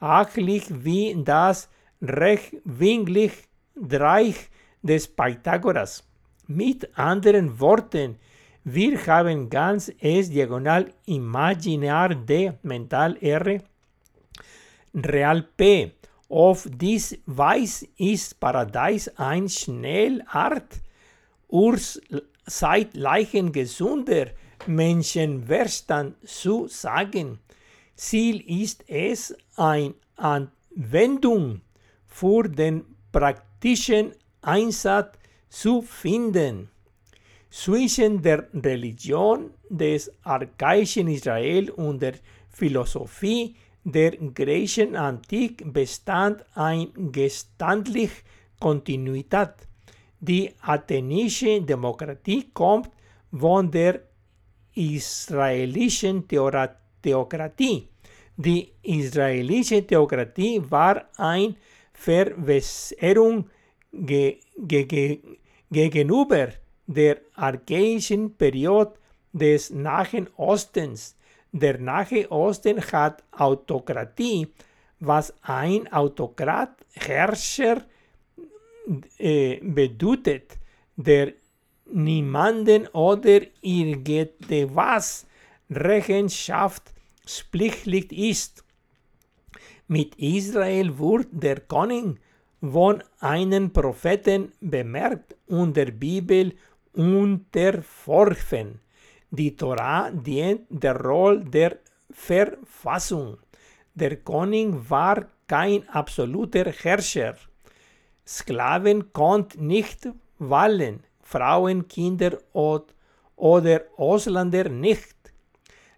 ähnlich 0.00 0.64
wie 0.70 1.16
das 1.24 1.68
rechtwinklig 2.00 3.32
Dreieck 3.74 4.50
des 4.82 5.08
Pythagoras. 5.08 6.04
Mit 6.46 6.96
anderen 6.96 7.58
Worten, 7.58 8.18
wir 8.74 9.06
haben 9.06 9.48
ganz 9.48 9.90
S 9.98 10.30
diagonal 10.30 10.92
imaginar 11.06 12.14
D 12.14 12.52
mental 12.62 13.16
R 13.20 13.62
real 14.94 15.42
P. 15.56 15.92
Auf 16.28 16.68
dies 16.70 17.18
Weise 17.24 17.88
ist 17.96 18.38
Paradies 18.38 19.08
ein 19.16 19.48
Schnellart, 19.48 20.82
urzeitlichen 21.48 23.52
gesunder 23.52 24.26
Menschenverstand 24.66 26.16
zu 26.28 26.68
sagen. 26.68 27.38
Ziel 27.94 28.42
ist 28.62 28.84
es, 28.86 29.34
eine 29.56 29.94
Anwendung 30.16 31.62
für 32.06 32.42
den 32.42 32.84
praktischen 33.10 34.12
Einsatz 34.42 35.18
zu 35.48 35.80
finden. 35.80 36.68
Zwischen 37.50 38.20
der 38.20 38.48
Religion 38.52 39.50
des 39.70 40.10
archaischen 40.22 41.08
Israel 41.08 41.70
und 41.70 42.02
der 42.02 42.14
Philosophie 42.50 43.54
der 43.84 44.10
griechischen 44.10 44.96
Antik 44.96 45.72
bestand 45.72 46.44
eine 46.54 46.88
gestandliche 47.12 48.22
Kontinuität. 48.60 49.54
Die 50.20 50.52
athenische 50.60 51.62
Demokratie 51.62 52.50
kommt 52.52 52.90
von 53.32 53.70
der 53.70 54.00
israelischen 54.74 56.26
Theokratie. 56.28 57.88
Die 58.36 58.72
israelische 58.82 59.86
Theokratie 59.86 60.60
war 60.68 61.08
eine 61.16 61.54
Verwässerung 61.92 63.48
ge 63.92 64.38
ge 64.56 65.18
gegenüber 65.70 66.48
der 66.88 67.20
archaischen 67.34 68.34
Periode 68.34 68.94
des 69.32 69.70
Nahen 69.70 70.28
Ostens. 70.36 71.14
Der 71.52 71.78
Nahe 71.78 72.28
Osten 72.30 72.80
hat 72.80 73.22
Autokratie, 73.30 74.48
was 75.00 75.34
ein 75.42 75.86
Autokrat, 75.92 76.70
Herrscher 76.94 77.82
äh, 79.18 79.60
bedeutet, 79.62 80.58
der 80.96 81.34
niemanden 81.92 82.86
oder 82.88 83.42
irgendetwas 83.60 85.26
Rechenschaftspflichtig 85.70 88.12
ist. 88.12 88.64
Mit 89.86 90.16
Israel 90.16 90.98
wurde 90.98 91.28
der 91.30 91.60
König 91.60 92.18
von 92.60 93.04
einem 93.20 93.72
Propheten 93.72 94.50
bemerkt 94.60 95.36
und 95.46 95.76
der 95.76 95.92
Bibel 95.92 96.54
unterworfen. 96.98 98.80
Die 99.30 99.54
Torah 99.54 100.10
dient 100.10 100.66
der 100.68 101.00
Rolle 101.00 101.44
der 101.44 101.78
Verfassung. 102.10 103.38
Der 103.94 104.16
König 104.16 104.74
war 104.90 105.26
kein 105.46 105.88
absoluter 105.88 106.72
Herrscher. 106.72 107.36
Sklaven 108.26 109.12
konnten 109.12 109.66
nicht 109.68 110.08
wählen, 110.38 111.04
Frauen, 111.22 111.86
Kinder 111.86 112.38
oder 113.36 113.82
Ausländer 113.96 114.68
nicht. 114.68 115.16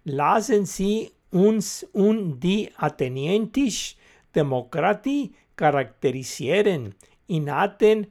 Lassen 0.04 0.66
Sie 0.66 1.10
uns 1.30 1.84
und 1.92 2.40
die 2.40 2.70
athenientische 2.76 3.96
Demokratie 4.34 5.32
charakterisieren. 5.56 6.94
In 7.26 7.48
Athen 7.48 8.06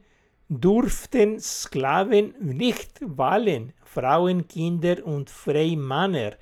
durften 0.50 1.38
Sklaven 1.38 2.34
nicht 2.40 3.00
wählen, 3.00 3.72
Frauen, 3.84 4.48
Kinder 4.48 5.06
und 5.06 5.30
Freimänner, 5.30 6.32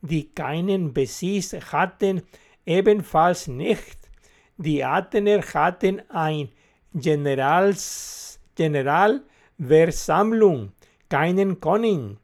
die 0.00 0.30
keinen 0.30 0.94
Besitz 0.94 1.52
hatten, 1.70 2.22
ebenfalls 2.64 3.46
nicht. 3.46 3.98
Die 4.56 4.82
Athener 4.82 5.42
hatten 5.42 6.00
ein 6.08 6.48
Generals, 6.94 8.40
Generalversammlung, 8.54 10.72
keinen 11.10 11.60
König. 11.60 12.16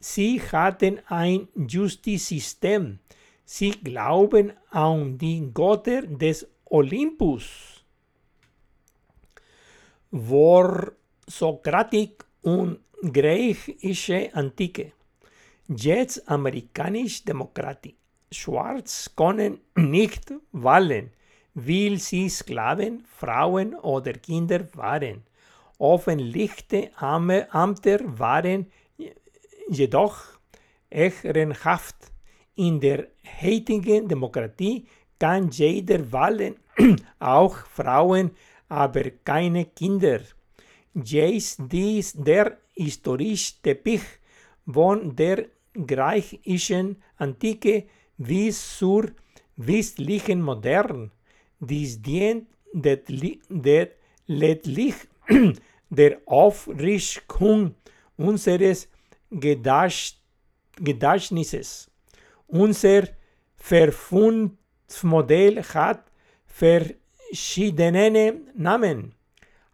Sie 0.00 0.42
hatten 0.42 0.98
ein 1.06 1.46
Justizsystem. 1.54 2.98
Sie 3.44 3.70
glauben 3.70 4.54
an 4.70 5.18
die 5.18 5.52
Götter 5.54 6.02
des 6.02 6.48
Olympus. 6.64 7.79
Vor 10.12 10.92
Sokratik 11.26 12.24
und 12.42 12.80
griechische 13.00 14.34
Antike. 14.34 14.92
Jetzt 15.68 16.28
amerikanische 16.28 17.24
Demokratie. 17.24 17.94
Schwarz 18.32 19.10
können 19.14 19.60
nicht 19.76 20.32
wählen, 20.52 21.12
weil 21.54 21.98
sie 21.98 22.28
Sklaven, 22.28 23.04
Frauen 23.06 23.74
oder 23.76 24.12
Kinder 24.14 24.66
waren. 24.74 25.22
Öffentliche 25.78 26.90
Ämter 27.00 28.00
waren 28.18 28.66
jedoch 29.68 30.16
ehrenhaft. 30.90 31.96
In 32.56 32.80
der 32.80 33.06
heutigen 33.40 34.08
Demokratie 34.08 34.86
kann 35.20 35.50
jeder 35.50 36.12
wählen, 36.12 36.56
auch 37.20 37.56
Frauen, 37.66 38.32
aber 38.70 39.10
keine 39.24 39.66
Kinder. 39.66 40.20
Jace 40.94 41.56
dies 41.58 42.14
der 42.14 42.56
historische 42.74 43.54
Teppich 43.62 44.00
von 44.66 45.14
der 45.14 45.46
griechischen 45.74 46.96
Antike 47.16 47.84
bis 48.16 48.78
zur 48.78 49.10
westlichen 49.56 50.40
Modern. 50.42 51.10
Dies 51.58 52.00
dient 52.00 52.46
letztlich 54.26 54.94
der 55.90 56.20
Aufrichtung 56.26 57.74
unseres 58.16 58.88
Gedächtnisses. 59.30 61.90
Unser 62.46 63.08
Verfundsmodell 63.56 65.62
hat 65.62 66.04
verschiedene 67.30 68.40
Namen. 68.54 69.12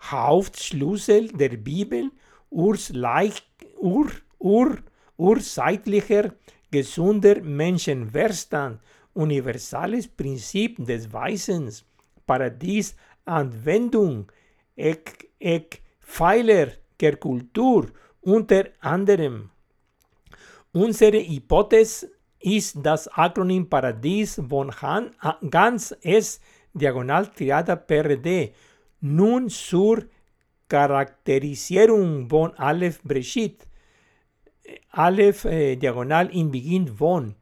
Hauptschlüssel 0.02 1.28
der 1.28 1.56
Bibel, 1.56 2.10
urzeitlicher, 2.50 3.42
ur, 3.80 4.10
ur, 4.38 4.78
urzeitlicher 5.16 6.34
gesunder 6.70 7.40
Menschenverstand, 7.40 8.80
universales 9.14 10.06
Prinzip 10.06 10.84
des 10.84 11.10
Weisens, 11.10 11.84
Paradies, 12.26 12.94
Anwendung, 13.24 14.30
Eck, 14.76 15.30
Eckpfeiler 15.38 16.72
der 17.00 17.16
Kultur, 17.16 17.88
unter 18.20 18.64
anderem. 18.80 19.50
Unsere 20.72 21.18
Hypothese 21.18 22.10
ist 22.38 22.76
das 22.82 23.08
Akronym 23.08 23.66
Paradies 23.68 24.40
von 24.46 24.70
Han, 24.82 25.10
ganz 25.50 25.96
S 26.02 26.38
diagonal 26.76 27.32
triada 27.32 27.76
per 27.76 28.16
D 28.16 28.52
nun 29.00 29.48
zur 29.48 30.04
Charakterisierung 30.68 32.28
von 32.28 32.54
Aleph 32.56 33.02
Breshit. 33.02 33.66
Aleph 34.90 35.44
äh, 35.44 35.76
diagonal 35.76 36.28
in 36.34 36.50
Beginn 36.50 36.88
von. 36.88 37.34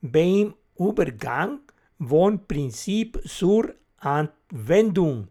Beim 0.00 0.54
Übergang 0.78 1.60
von 1.98 2.46
Prinzip 2.46 3.20
zur 3.24 3.74
Anwendung 3.98 5.28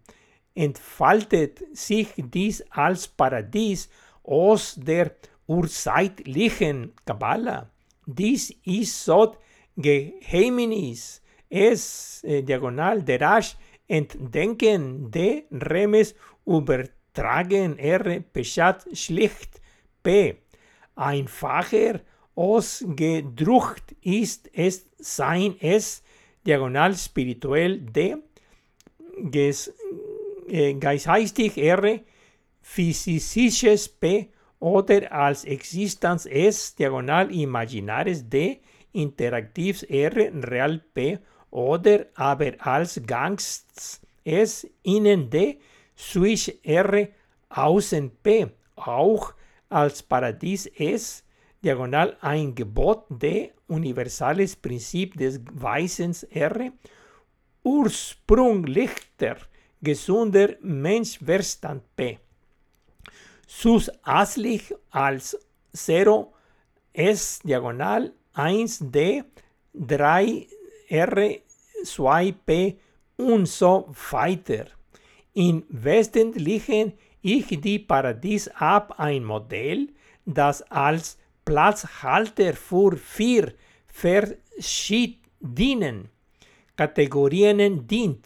entfaltet 0.55 1.61
sich 1.73 2.07
dies 2.17 2.63
als 2.69 3.07
Paradies 3.07 3.89
aus 4.23 4.75
der 4.79 5.15
urzeitlichen 5.47 6.93
Kabbala. 7.05 7.69
Dies 8.05 8.55
ist 8.63 9.03
so 9.03 9.35
Geheimnis. 9.75 11.20
Es 11.53 12.23
äh, 12.23 12.43
diagonal 12.43 13.03
der 13.03 13.19
Rasch 13.19 13.57
entdenken 13.85 15.11
de 15.11 15.43
Remes 15.51 16.15
übertragen 16.45 17.77
R 17.77 18.21
Peshat 18.21 18.87
schlicht 18.93 19.59
P. 20.01 20.37
Einfacher 20.95 21.99
ausgedruckt 22.35 23.93
ist 24.01 24.49
es 24.53 24.87
sein 24.97 25.55
es 25.59 26.01
diagonal 26.45 26.95
spirituell 26.95 27.79
D. 27.79 28.15
Ges, 29.17 29.73
äh, 30.47 30.73
geistig 30.75 31.57
R 31.57 31.99
physisches 32.61 33.89
P 33.89 34.29
oder 34.59 35.11
als 35.11 35.43
Existenz 35.43 36.25
S 36.25 36.75
diagonal 36.75 37.29
imaginares 37.35 38.29
D 38.29 38.61
interaktivs 38.93 39.83
R 39.83 40.31
real 40.49 40.79
P 40.93 41.19
oder 41.51 42.07
aber 42.15 42.53
als 42.59 42.99
Gangsts 43.05 44.01
S 44.23 44.67
innen 44.83 45.29
D 45.29 45.59
Swish 45.97 46.51
R 46.63 47.07
außen 47.49 48.11
P 48.23 48.47
auch 48.75 49.33
als 49.69 50.01
Paradies 50.01 50.65
S 50.67 51.23
diagonal 51.61 52.17
ein 52.21 52.55
Gebot 52.55 53.05
D 53.09 53.51
universales 53.67 54.55
Prinzip 54.55 55.15
des 55.17 55.39
Weisens 55.53 56.23
R 56.23 56.71
ursprünglicher 57.63 59.37
gesunder 59.81 60.55
Menschverstand 60.61 61.83
P. 61.95 62.19
Sus 63.47 63.91
aslich 64.03 64.73
als 64.91 65.37
0 65.73 66.27
S 66.93 67.39
diagonal 67.43 68.13
1D 68.35 69.23
3R 70.91 71.39
2P 71.85 72.75
und 73.17 73.47
so 73.47 73.89
weiter. 74.11 74.65
Im 75.33 75.63
Wesentlichen 75.69 76.93
ich 77.21 77.47
die 77.61 77.79
Paradies 77.79 78.49
ab 78.49 78.95
ein 78.97 79.23
Modell, 79.23 79.87
das 80.25 80.61
als 80.63 81.17
Platzhalter 81.45 82.53
für 82.53 82.97
vier 82.97 83.53
verschiedenen 83.87 86.09
Kategorien 86.75 87.87
dient, 87.87 88.25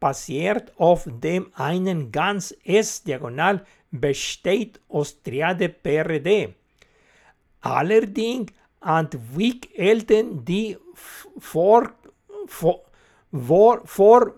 basiert 0.00 0.72
auf 0.78 1.06
dem 1.06 1.52
einen 1.54 2.10
ganz 2.10 2.52
S-Diagonal 2.64 3.64
besteht 3.90 4.80
aus 4.88 5.22
Triade 5.22 5.68
PRD. 5.68 6.54
Allerdings 7.60 8.52
entwickelten 8.82 10.44
die 10.44 10.76
vor, 11.38 11.92
vor, 12.50 12.84
vor, 13.32 14.34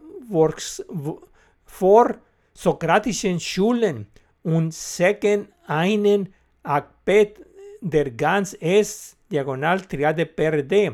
vor, 1.64 2.14
sokratischen 2.54 3.40
Schulen 3.40 4.06
und 4.42 4.74
sägen 4.74 5.48
einen 5.66 6.32
Aspekt 6.62 7.40
der 7.80 8.10
ganz 8.10 8.56
S 8.60 9.16
diagonal 9.30 9.80
Triade 9.80 10.26
PRD. 10.26 10.92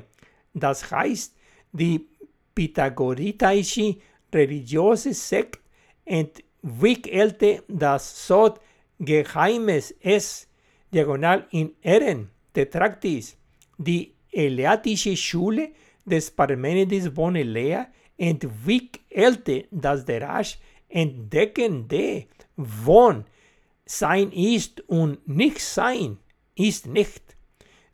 Das 0.54 0.90
heißt, 0.90 1.34
die 1.72 2.08
pythagoritische 2.54 3.96
religiöse 4.32 5.12
Sekt 5.12 5.60
entwickelte 6.04 7.64
das 7.68 8.26
so 8.26 8.54
Geheimes 8.98 9.94
S 10.00 10.48
diagonal 10.92 11.46
in 11.50 11.74
Ehren 11.82 12.30
Tetraktis. 12.52 13.36
Die 13.76 14.14
eleatische 14.32 15.16
Schule 15.16 15.70
des 16.08 16.30
Parmenides 16.30 17.08
von 17.08 17.36
Elea 17.36 17.88
entwickelte 18.16 19.66
das 19.70 20.04
Derasch 20.04 20.58
entdeckende 20.88 22.26
von 22.56 23.24
Sein 23.84 24.32
ist 24.32 24.80
und 24.88 25.26
Nicht-Sein 25.28 26.18
ist 26.54 26.86
nicht. 26.86 27.36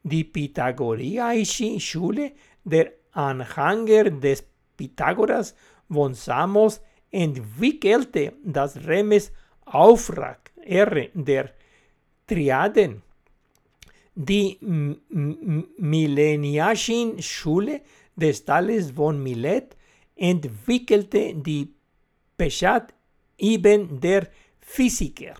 Die 0.02 0.24
pythagoreische 0.24 1.78
Schule 1.78 2.32
der 2.64 2.92
Anhänger 3.12 4.10
des 4.10 4.44
Pythagoras 4.76 5.54
von 5.88 6.14
Samos 6.14 6.80
entwickelte 7.10 8.32
das 8.42 8.76
Remes 8.86 9.32
Auftrag 9.64 10.50
R 10.62 11.08
der 11.14 11.50
Triaden. 12.26 13.02
Die 14.16 14.58
Millenniaschen 15.78 17.20
Schule 17.20 17.80
des 18.16 18.44
Tales 18.44 18.90
von 18.90 19.22
Milet 19.22 19.76
entwickelte 20.16 21.34
die 21.34 21.72
Peshat 22.36 22.94
eben 23.38 24.00
der 24.00 24.28
Physiker. 24.60 25.34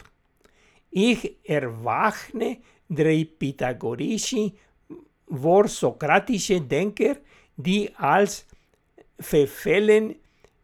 Ich 0.91 1.37
erwachne 1.45 2.59
drei 2.89 3.27
pythagorische 3.39 4.53
vorsokratische 5.29 6.61
Denker, 6.61 7.17
die 7.57 7.91
als 7.97 8.47
verfehlen 9.19 10.17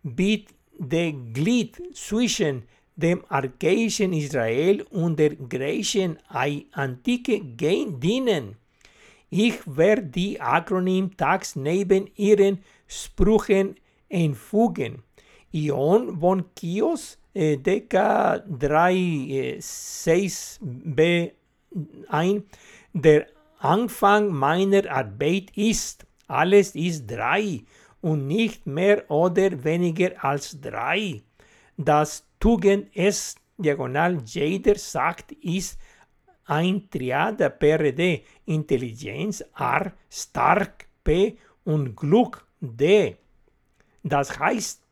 bit 0.02 0.48
de 0.78 1.12
Glied 1.32 1.80
zwischen 1.94 2.64
dem 2.96 3.24
archaischen 3.28 4.12
Israel 4.12 4.82
und 4.90 5.18
der 5.18 5.34
griechischen 5.36 6.18
Antike 6.28 7.40
dienen. 7.40 8.59
Ich 9.30 9.60
werde 9.64 10.06
die 10.06 10.40
Akronym-Tags 10.40 11.54
neben 11.56 12.10
ihren 12.16 12.58
Sprüchen 12.88 13.76
einfügen. 14.12 15.04
Ion 15.52 16.18
von 16.18 16.44
Chios, 16.58 17.16
äh, 17.32 17.56
Deka 17.56 18.38
3, 18.40 18.92
äh, 18.92 19.58
6b 19.58 21.32
ein, 22.08 22.44
der 22.92 23.26
Anfang 23.58 24.32
meiner 24.32 24.90
Arbeit 24.90 25.56
ist, 25.56 26.06
alles 26.26 26.74
ist 26.74 27.06
drei 27.06 27.62
und 28.00 28.26
nicht 28.26 28.66
mehr 28.66 29.08
oder 29.10 29.62
weniger 29.62 30.24
als 30.24 30.60
drei. 30.60 31.22
Das 31.76 32.24
Tugend 32.40 32.96
S 32.96 33.36
diagonal 33.58 34.18
jeder 34.24 34.76
sagt, 34.76 35.32
ist 35.32 35.78
ein 36.50 36.90
Triade 36.90 37.48
PRD, 37.48 38.24
Intelligenz 38.46 39.40
R, 39.56 39.92
stark 40.10 40.88
P 41.04 41.38
und 41.64 41.94
Glück 41.94 42.44
D. 42.60 43.16
Das 44.02 44.36
heißt, 44.36 44.82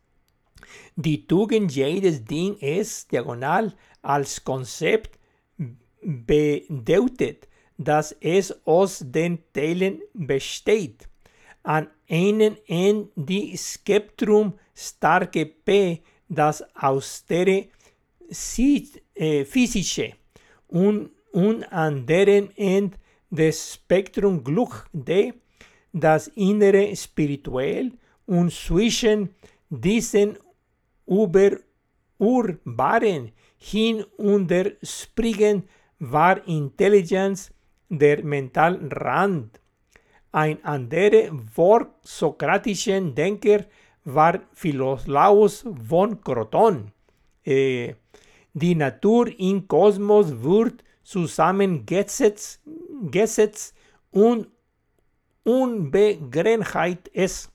die 0.94 1.26
Tugend 1.26 1.74
jedes 1.74 2.24
Ding 2.24 2.56
ist 2.58 3.10
diagonal 3.10 3.74
als 4.02 4.44
Konzept 4.44 5.18
bedeutet, 6.00 7.48
dass 7.76 8.12
es 8.20 8.54
aus 8.64 9.02
den 9.04 9.40
Teilen 9.52 10.00
besteht. 10.14 11.08
An 11.64 11.88
einem 12.08 12.56
Ende 12.68 13.10
die 13.16 13.58
Spektrum 13.58 14.54
starke 14.74 15.46
P, 15.46 16.02
das 16.28 16.62
austere 16.76 17.66
äh, 19.14 19.44
physische 19.44 20.12
und, 20.68 21.10
und 21.32 21.64
an 21.64 22.06
deren 22.06 22.56
Ende 22.56 22.96
des 23.30 23.74
Spektrum 23.74 24.42
Glück 24.42 24.86
D, 24.92 25.32
das 25.92 26.28
innere 26.28 26.94
spirituell 26.96 27.92
und 28.26 28.52
zwischen 28.52 29.30
diesen 29.70 30.38
über 31.06 31.50
urbaren 32.18 33.32
hin 33.56 34.04
und 34.16 34.48
der 34.50 34.72
Springen 34.82 35.68
war 35.98 36.46
Intelligenz 36.46 37.50
der 37.88 38.22
Mentalrand. 38.24 39.60
Ein 40.30 40.62
anderer 40.64 41.32
vorsokratischen 41.54 43.14
Denker 43.14 43.64
war 44.04 44.40
Philolaus 44.52 45.64
von 45.88 46.20
Croton. 46.20 46.92
Äh, 47.44 47.94
die 48.52 48.74
Natur 48.74 49.28
im 49.38 49.66
Kosmos 49.66 50.42
wird 50.42 50.84
zusammengesetzt 51.08 52.60
gesetzt 53.10 53.74
und 54.10 54.48
Unbegrenztheit 55.42 57.08
ist. 57.08 57.50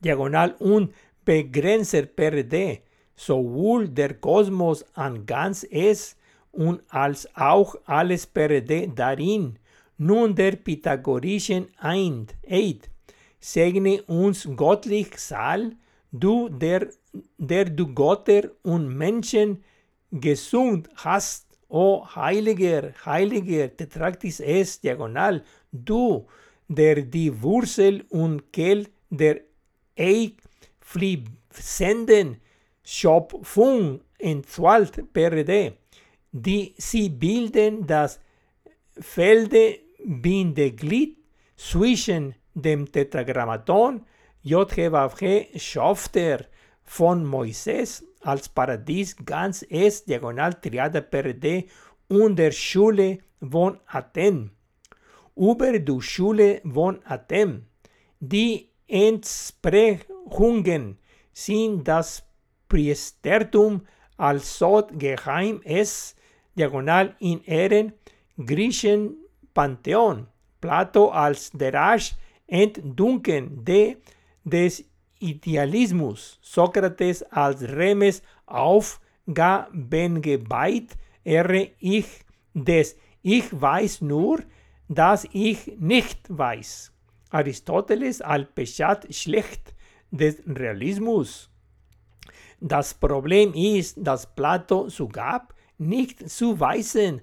Diagonal 0.00 0.54
unbegrenzter 0.58 2.02
per 2.02 2.42
D. 2.42 2.82
sowohl 3.16 3.88
der 3.88 4.14
Kosmos 4.14 4.84
an 4.94 5.24
ganz 5.24 5.64
es 5.70 6.16
und 6.52 6.82
als 6.88 7.26
auch 7.34 7.76
alles 7.86 8.26
PRD 8.26 8.90
darin, 8.94 9.58
nun 9.96 10.34
der 10.34 10.56
pythagorischen 10.56 11.68
Eid, 11.80 12.90
segne 13.40 14.02
uns 14.02 14.46
göttlich 14.54 15.16
Saal, 15.16 15.72
du, 16.12 16.50
der, 16.50 16.88
der 17.38 17.66
du 17.66 17.94
Götter 17.94 18.50
und 18.62 18.94
Menschen 18.94 19.64
gesund 20.10 20.90
hast, 20.96 21.43
o 21.74 22.06
heiliger, 22.14 22.94
heiliger, 23.04 23.76
Tetractis 23.76 24.38
es, 24.38 24.80
diagonal, 24.80 25.42
du, 25.72 26.24
der 26.68 27.02
die 27.02 27.42
Wurzel 27.42 28.04
und 28.10 28.52
Kehl 28.52 28.86
der 29.10 29.40
Eik 29.98 30.34
fließenden 30.80 32.36
Schöpfung 32.84 34.02
entwalt 34.18 35.12
PRD, 35.12 35.72
die 36.30 36.74
sie 36.78 37.08
bilden 37.08 37.84
das 37.84 38.20
Feldebindeglied 38.96 41.18
zwischen 41.56 42.36
dem 42.54 42.92
Tetragrammaton 42.92 44.06
JHWH 44.44 45.58
Schofter 45.58 46.46
von 46.84 47.24
Moises 47.24 48.04
als 48.20 48.48
Paradies 48.48 49.16
ganz 49.24 49.64
S 49.68 50.04
diagonal 50.04 50.54
Triade 50.54 51.02
PRD 51.02 51.68
und 52.08 52.36
der 52.36 52.52
Schule 52.52 53.18
von 53.40 53.80
Athen. 53.86 54.50
Über 55.36 55.78
die 55.78 56.00
Schule 56.00 56.62
von 56.64 57.00
Athen. 57.04 57.66
Die 58.20 58.70
Entsprechungen 58.86 60.98
sind 61.32 61.88
das 61.88 62.22
Priestertum 62.68 63.86
als 64.16 64.58
Sod 64.58 64.96
geheim 64.98 65.60
ist, 65.64 66.16
diagonal 66.54 67.16
in 67.18 67.42
Ehren, 67.44 67.92
Griechen 68.36 69.16
Pantheon, 69.52 70.26
Plato 70.60 71.10
als 71.10 71.50
Derasch 71.52 72.14
entdunken 72.46 73.64
de, 73.64 73.96
des 74.44 74.84
Idealismus, 75.24 76.38
Sokrates 76.42 77.22
als 77.24 77.62
Remes 77.62 78.22
aufgabengebeit, 78.46 80.96
erre 81.24 81.70
ich 81.78 82.06
des 82.52 82.96
Ich 83.22 83.46
weiß 83.50 84.02
nur, 84.02 84.40
dass 84.88 85.26
ich 85.32 85.72
nicht 85.78 86.20
weiß. 86.28 86.92
Aristoteles 87.30 88.20
als 88.20 88.48
Peshat 88.54 89.06
schlecht 89.14 89.74
des 90.10 90.42
Realismus. 90.46 91.48
Das 92.60 92.92
Problem 92.94 93.52
ist, 93.54 93.96
dass 93.98 94.34
Plato 94.34 94.88
zugab, 94.88 95.54
nicht 95.78 96.28
zu 96.30 96.60
weisen, 96.60 97.22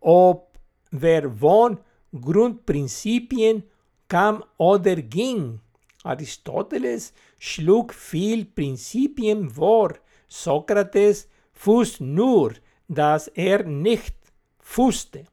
ob 0.00 0.58
wer 0.90 1.30
von 1.30 1.78
Grundprinzipien 2.12 3.62
kam 4.08 4.42
oder 4.56 4.96
ging. 4.96 5.60
Aristoteles 6.04 7.12
schlug 7.38 7.92
viel 7.92 8.44
Prinzipien 8.44 9.50
vor. 9.50 9.94
Sokrates 10.28 11.28
fußt 11.52 12.00
nur, 12.00 12.54
dass 12.88 13.28
er 13.28 13.64
nicht 13.64 14.14
fußte. 14.58 15.24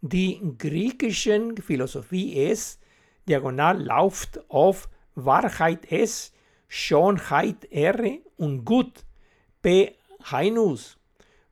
Die 0.00 0.40
griechischen 0.56 1.56
Philosophie 1.56 2.32
ist, 2.34 2.80
diagonal 3.28 3.82
lauft 3.82 4.40
auf 4.48 4.88
Wahrheit 5.14 5.84
ist, 5.86 6.34
Schönheit, 6.68 7.64
Ehre 7.70 8.20
und 8.36 8.64
Gut, 8.64 9.04
P. 9.60 9.96
Heinus, 10.30 10.98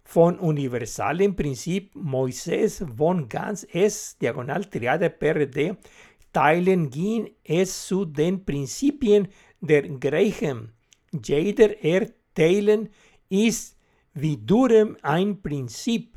von 0.04 0.38
universalem 0.38 1.34
Prinzip 1.34 1.94
Moises 1.94 2.84
von 2.96 3.28
ganz 3.28 3.66
S, 3.72 4.16
Diagonal 4.18 4.64
Triade 4.66 5.10
PRD, 5.10 5.76
teilen 6.36 6.90
ging 6.90 7.30
es 7.44 7.86
zu 7.86 8.04
den 8.04 8.44
Prinzipien 8.44 9.28
der 9.62 9.88
Griechen. 9.88 10.70
Jeder 11.24 11.82
Erteilen 11.82 12.90
ist 13.30 13.74
wiederum 14.12 14.98
ein 15.00 15.40
Prinzip. 15.40 16.14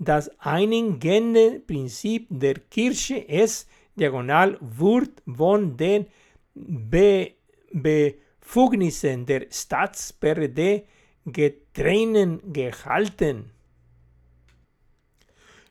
Das 0.00 0.28
eingehende 0.40 1.60
Prinzip 1.60 2.26
der 2.28 2.54
Kirche 2.54 3.18
ist, 3.18 3.68
diagonal 3.94 4.58
wird 4.60 5.22
von 5.32 5.76
den 5.76 6.06
Be 6.54 7.34
Befugnissen 7.72 9.24
der 9.26 9.46
Staats-PRD 9.48 10.82
getrennen 11.24 12.52
gehalten. 12.52 13.50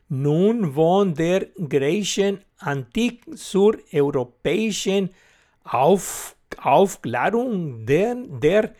Nun 0.08 0.72
von 0.72 1.14
der 1.14 1.46
griechischen 1.68 2.40
Antik 2.62 3.24
zur 3.36 3.76
europäischen 3.92 5.10
Auf 5.64 6.36
Aufklärung 6.58 7.86
der, 7.86 8.14
der 8.14 8.74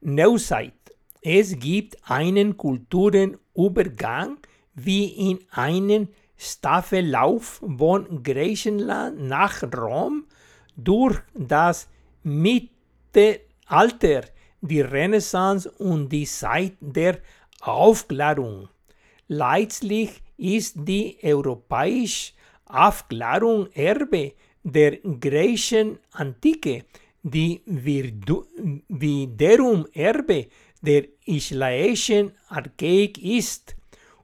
Neuzeit. 0.00 0.72
Es 1.22 1.58
gibt 1.58 1.98
einen 2.10 2.56
Kulturenübergang 2.56 4.38
wie 4.74 5.30
in 5.30 5.40
einen 5.50 6.08
Staffellauf 6.36 7.62
von 7.78 8.22
Griechenland 8.22 9.20
nach 9.20 9.62
Rom 9.76 10.24
durch 10.76 11.18
das 11.34 11.88
Mittelalter, 12.22 13.42
die 14.62 14.80
Renaissance 14.80 15.70
und 15.70 16.08
die 16.08 16.24
Zeit 16.24 16.76
der 16.80 17.18
Aufklärung. 17.60 18.68
Letztlich 19.28 20.22
ist 20.38 20.76
die 20.76 21.18
europäische 21.22 22.32
Aufklärung 22.72 23.68
Erbe 23.72 24.32
der 24.62 24.98
griechischen 24.98 25.98
Antike, 26.12 26.84
die 27.22 27.60
wiederum 28.88 29.86
Erbe 29.92 30.46
der 30.80 31.04
israelischen 31.26 32.32
Archaik 32.48 33.18
ist, 33.22 33.76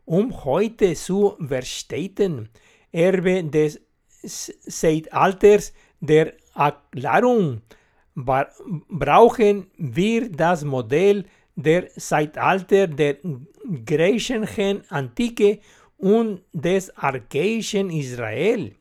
um 0.04 0.44
heute 0.44 0.94
zu 0.94 1.36
verstehen, 1.46 2.48
Erbe 2.92 3.44
des 3.44 3.80
Zeitalters 4.22 5.72
der 6.00 6.32
Erklärung 6.54 7.60
brauchen 8.14 9.66
wir 9.76 10.30
das 10.30 10.64
Modell 10.64 11.24
der 11.54 11.88
Zeitalter 11.88 12.86
der 12.86 13.16
griechischen 13.84 14.82
Antike 14.90 15.60
und 15.98 16.42
des 16.52 16.96
archaischen 16.96 17.90
Israel. 17.90 18.74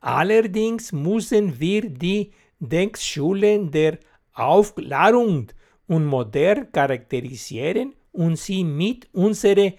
Allerdings 0.00 0.92
müssen 0.92 1.58
wir 1.58 1.88
die 1.88 2.32
Denkschulen 2.60 3.70
der 3.70 3.98
Aufklärung 4.32 5.48
und 5.86 6.06
modern 6.06 6.70
charakterisieren 6.72 7.94
und 8.12 8.36
sie 8.36 8.64
mit 8.64 9.08
unseren 9.12 9.72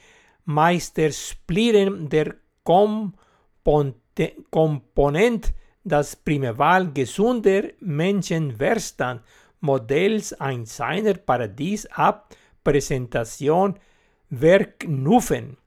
Meistersplieren 0.46 2.10
der 2.10 2.36
Komponent 4.50 5.54
das 5.84 6.16
Primeval 6.16 6.92
gesunder 6.92 7.64
Menschenverstand 7.80 9.22
Modells 9.62 10.34
ein 10.34 10.66
seiner 10.66 11.16
Paradies 11.16 11.86
ab 11.88 12.36
Präsentation 12.64 13.80
verknuffen, 14.30 15.58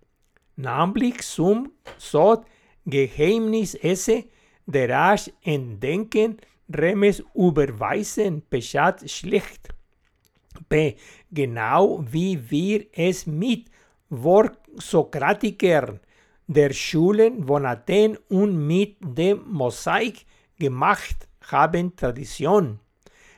namentlich 0.60 1.22
zum 1.22 1.72
Sod 1.98 2.44
Geheimnis 2.86 3.74
esse, 3.74 4.24
der 4.66 4.88
rasch 4.88 5.30
entdenken, 5.42 6.38
Remes 6.72 7.22
überweisen, 7.34 8.42
Bescheid 8.48 9.08
schlecht. 9.10 9.68
B. 10.68 10.94
Genau 11.30 12.04
wie 12.10 12.38
wir 12.50 12.86
es 12.92 13.26
mit 13.26 13.70
Worksokratikern 14.10 16.00
der 16.46 16.72
Schulen 16.72 17.46
von 17.46 17.64
Athen 17.64 18.18
und 18.28 18.66
mit 18.66 18.96
dem 19.00 19.42
Mosaik 19.50 20.26
gemacht 20.58 21.28
haben 21.48 21.94
Tradition. 21.96 22.80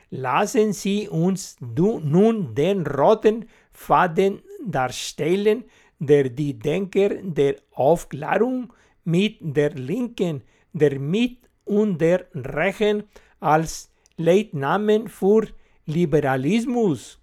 Lassen 0.09 0.73
Sie 0.73 1.07
uns 1.07 1.57
nun 1.59 2.53
den 2.55 2.85
roten 2.85 3.47
Faden 3.71 4.41
darstellen, 4.65 5.63
der 6.07 6.29
die 6.29 6.59
Denker 6.59 7.09
der 7.21 7.55
Aufklärung 7.71 8.71
mit 9.03 9.37
der 9.41 9.71
Linken, 9.71 10.43
der 10.73 10.99
Mit- 10.99 11.49
und 11.65 11.99
der 11.99 12.27
Rechen 12.33 13.03
als 13.39 13.91
Leitnamen 14.17 15.07
für 15.07 15.47
Liberalismus, 15.85 17.19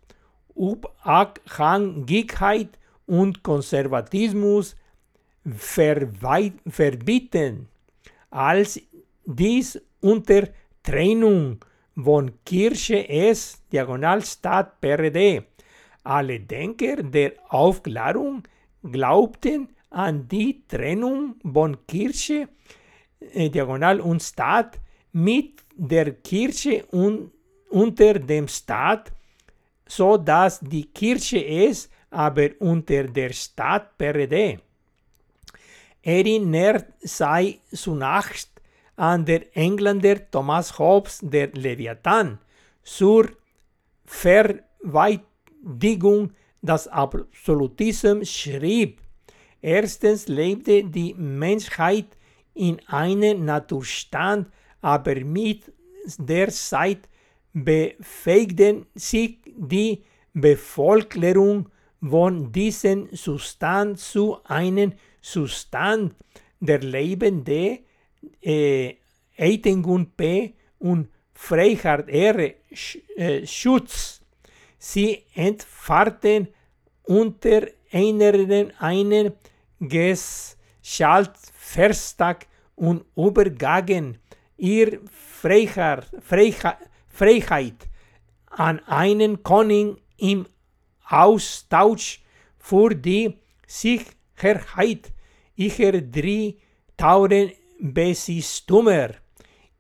Unabhängigkeit 0.55 2.79
und 3.07 3.43
Konservatismus 3.43 4.77
verbieten, 6.69 7.69
als 8.31 8.81
dies 9.25 9.81
unter 10.01 10.49
Trennung 10.83 11.65
von 11.97 12.33
Kirche 12.45 13.09
S, 13.09 13.63
Diagonalstaat 13.73 14.81
PRD, 14.81 15.45
Alle 16.03 16.41
Denker 16.41 17.03
der 17.03 17.33
Aufklärung 17.49 18.43
glaubten 18.83 19.69
an 19.91 20.27
die 20.29 20.67
Trennung 20.67 21.37
von 21.43 21.87
Kirche, 21.87 22.49
äh, 23.21 23.51
Diagonal 23.51 24.01
und 24.01 24.23
Staat 24.23 24.81
mit 25.13 25.63
der 25.75 26.15
Kirche 26.15 26.87
und 26.87 27.33
unter 27.71 28.19
dem 28.19 28.49
Staat, 28.49 29.13
so 29.87 30.17
dass 30.17 30.61
die 30.61 30.87
Kirche 30.87 31.45
es 31.45 31.91
aber 32.11 32.49
unter 32.59 33.05
der 33.05 33.33
Staat 33.33 33.97
perde. 33.99 34.61
Erinnert 36.03 36.87
sei 37.01 37.61
zunächst 37.73 38.51
an 38.97 39.25
der 39.25 39.57
Engländer 39.57 40.29
Thomas 40.31 40.79
Hobbes 40.79 41.21
der 41.23 41.49
Leviathan 41.53 42.39
zur 42.83 43.31
Verweidigung 44.05 46.33
des 46.63 46.89
Absolutismus 46.89 48.31
schrieb. 48.31 49.01
Erstens 49.61 50.29
lebte 50.29 50.85
die 50.85 51.15
Menschheit 51.15 52.17
in 52.55 52.81
einem 52.87 53.45
Naturstand, 53.45 54.49
aber 54.81 55.17
mit 55.21 55.73
der 56.19 56.49
Zeit 56.49 57.09
befähigten 57.53 58.87
sich 58.95 59.39
die 59.47 60.03
Bevölkerung 60.33 61.69
von 62.01 62.51
diesem 62.53 63.13
Zustand 63.15 63.99
zu 63.99 64.39
einem 64.45 64.95
Zustand 65.21 66.15
der 66.61 66.81
lebende 66.81 67.81
äh, 68.43 68.95
Eitengun 69.37 70.11
P 70.17 70.55
und 70.79 71.09
Freiheit 71.33 72.09
Ehre 72.09 72.55
äh, 73.17 73.47
Schutz. 73.47 74.20
Sie 74.83 75.25
entfahrten 75.35 76.49
unter 77.03 77.67
einen, 77.93 78.73
einen 78.79 79.35
Geschaltverstag 79.79 82.47
und 82.77 83.05
übergagen 83.15 84.17
ihr 84.57 85.01
Freiheit, 85.11 86.07
Freiheit, 86.23 86.79
Freiheit 87.09 87.75
an 88.47 88.79
einen 88.87 89.43
König 89.43 89.99
im 90.17 90.47
Austausch 91.07 92.23
für 92.59 92.95
die 92.95 93.37
Sicherheit 93.67 95.13
ihrer 95.57 96.01
drei 96.01 96.55
Tauren 96.97 97.53
Besitztümer. 97.79 99.11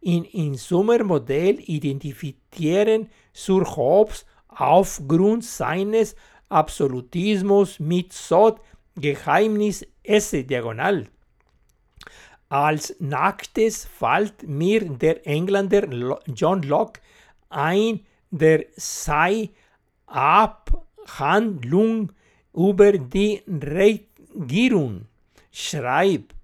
In 0.02 0.26
unserem 0.26 1.06
Modell 1.06 1.58
identifizieren 1.60 3.08
Sir 3.32 3.64
Hobbes 3.76 4.26
aufgrund 4.56 5.44
seines 5.44 6.14
Absolutismus 6.48 7.80
mit 7.80 8.12
Sod 8.12 8.60
Geheimnis 8.96 9.86
S 10.02 10.30
diagonal. 10.30 11.06
Als 12.48 12.96
nacktes 12.98 13.86
fällt 13.86 14.48
mir 14.48 14.80
der 14.80 15.26
Engländer 15.26 16.18
John 16.26 16.62
Locke 16.62 17.00
ein, 17.48 18.00
der 18.30 18.64
sei 18.76 19.50
Abhandlung 20.06 22.10
über 22.52 22.98
die 22.98 23.42
Regierung 23.46 25.06
schreibt. 25.52 26.34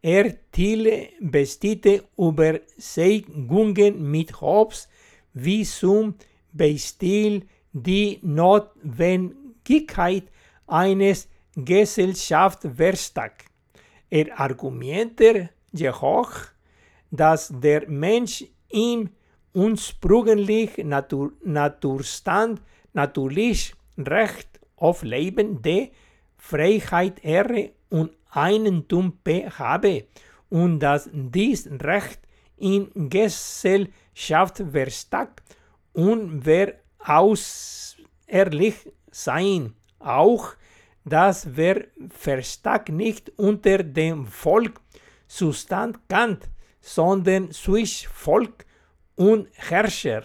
Er 0.00 0.34
Thiele 0.50 1.10
bestimmte 1.20 2.04
Überzeugungen 2.16 4.10
mit 4.10 4.40
Hobbes 4.40 4.88
wie 5.34 5.64
zum 5.64 6.14
Beispiel 6.52 7.46
die 7.72 8.18
Notwendigkeit 8.22 10.24
eines 10.66 11.28
Gesellschaftsvertrags. 11.54 13.44
Er 14.08 14.40
argumentiert 14.40 15.50
jedoch, 15.72 16.32
dass 17.10 17.52
der 17.54 17.88
Mensch 17.88 18.44
im 18.68 19.10
ursprünglichen 19.54 20.88
Natur 20.88 21.32
Naturstand 21.44 22.60
natürlich 22.92 23.74
Recht 23.98 24.60
auf 24.76 25.02
Leben, 25.02 25.60
de 25.62 25.90
Freiheit, 26.36 27.24
Ehre 27.24 27.72
und 27.90 28.12
Eigentum 28.30 29.18
habe 29.58 30.04
und 30.48 30.80
dass 30.80 31.10
dies 31.12 31.68
Recht 31.70 32.20
in 32.56 32.90
Gesellschaft 33.08 34.62
verstärkt 34.70 35.42
und 35.92 36.44
wer 36.44 36.74
auserlich 36.98 38.74
sein. 39.10 39.74
Auch 39.98 40.54
dass 41.04 41.56
wer 41.56 41.86
verstärkt 42.08 42.90
nicht 42.90 43.32
unter 43.36 43.82
dem 43.82 44.26
Volk 44.26 44.80
Zustand 45.26 45.98
kann, 46.08 46.38
sondern 46.80 47.50
zwischen 47.52 48.08
Volk 48.10 48.66
und 49.16 49.48
Herrscher. 49.54 50.24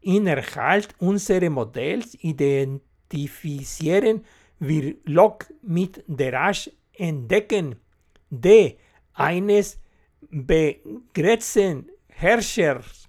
Innerhalb 0.00 0.94
unseres 0.98 1.50
Modells 1.50 2.16
identifizieren 2.20 4.24
wir 4.60 4.94
Locke 5.04 5.54
mit 5.62 6.04
der 6.06 6.32
rasch 6.32 6.70
entdecken, 6.92 7.76
de 8.30 8.76
eines 9.14 9.78
begrenzten 10.30 11.88
Herrschers, 12.08 13.07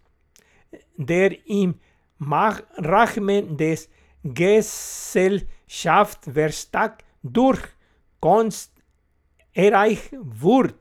der 0.98 1.48
im 1.48 1.80
Rahmen 2.20 3.58
des 3.58 3.90
Gesellschaftsvertrags 4.24 7.04
durch 7.24 7.62
Kunst 8.20 8.74
erreicht 9.54 10.12
wurde. 10.20 10.76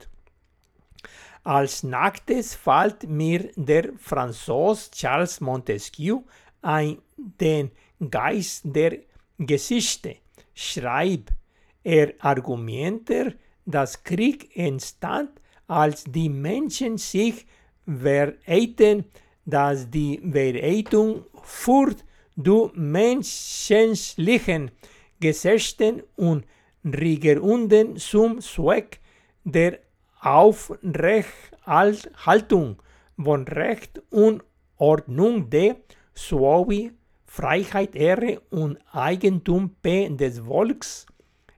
Als 1.43 1.83
nacktes 1.83 2.53
fällt 2.53 3.09
mir 3.09 3.49
der 3.55 3.93
Franzose 3.97 4.91
Charles 4.91 5.39
Montesquieu 5.39 6.23
ein, 6.61 6.97
den 7.17 7.71
Geist 8.09 8.63
der 8.65 8.99
Geschichte 9.37 10.17
schreibt. 10.53 11.33
Er 11.83 12.13
argumentiert, 12.19 13.37
dass 13.65 14.03
Krieg 14.03 14.55
entstand, 14.55 15.31
als 15.67 16.03
die 16.03 16.29
Menschen 16.29 16.97
sich 16.97 17.45
verehrten, 17.85 19.05
dass 19.45 19.89
die 19.89 20.19
Verehrung 20.31 21.25
für 21.43 21.95
die 22.35 22.67
menschlichen 22.73 24.71
Gesetzen 25.19 26.03
und 26.15 26.45
Regierungen 26.85 27.97
zum 27.97 28.39
Zweck 28.41 28.99
der 29.43 29.79
Aufrechterhaltung 30.21 32.81
von 33.17 33.47
Recht 33.47 34.01
und 34.09 34.43
Ordnung 34.77 35.49
der 35.49 35.77
sowie 36.13 36.91
Freiheit, 37.25 37.95
Ehre 37.95 38.41
und 38.49 38.77
Eigentum 38.91 39.75
des 39.83 40.39
Volks. 40.39 41.05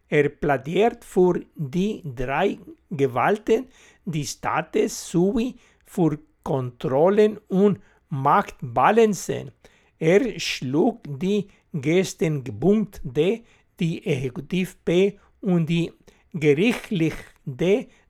Er 0.10 0.30
plädiert 0.30 1.06
für 1.06 1.42
die 1.56 2.02
drei 2.04 2.58
Gewalten 2.90 3.68
des 4.06 4.32
Staates 4.32 5.08
sowie 5.10 5.56
für 5.86 6.18
Kontrollen 6.44 7.38
und 7.48 7.80
Machtbalancen. 8.10 9.52
Er 10.00 10.40
schlug 10.40 11.04
die 11.20 11.48
Gestenpunkte, 11.74 13.42
die 13.80 14.06
Exekutiv 14.06 14.78
P 14.84 15.20
und 15.42 15.68
die 15.68 15.92
Gerichtliche 16.34 17.16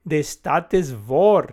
des 0.03 0.33
Staates 0.33 0.95
vor. 1.07 1.47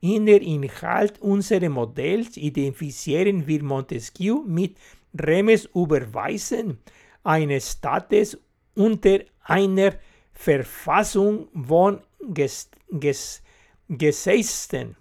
In 0.00 0.26
der 0.26 0.42
Inhalt 0.42 1.20
unseres 1.20 1.70
Modells 1.70 2.36
identifizieren 2.36 3.46
wir 3.46 3.62
Montesquieu 3.62 4.42
mit 4.46 4.76
Remes 5.18 5.68
Überweisen 5.74 6.78
eines 7.24 7.72
Staates 7.72 8.38
unter 8.74 9.20
einer 9.42 9.94
Verfassung 10.32 11.48
von 11.54 12.00
Ges 12.20 12.70
Ges 12.90 13.42
Gesetzen. 13.88 14.96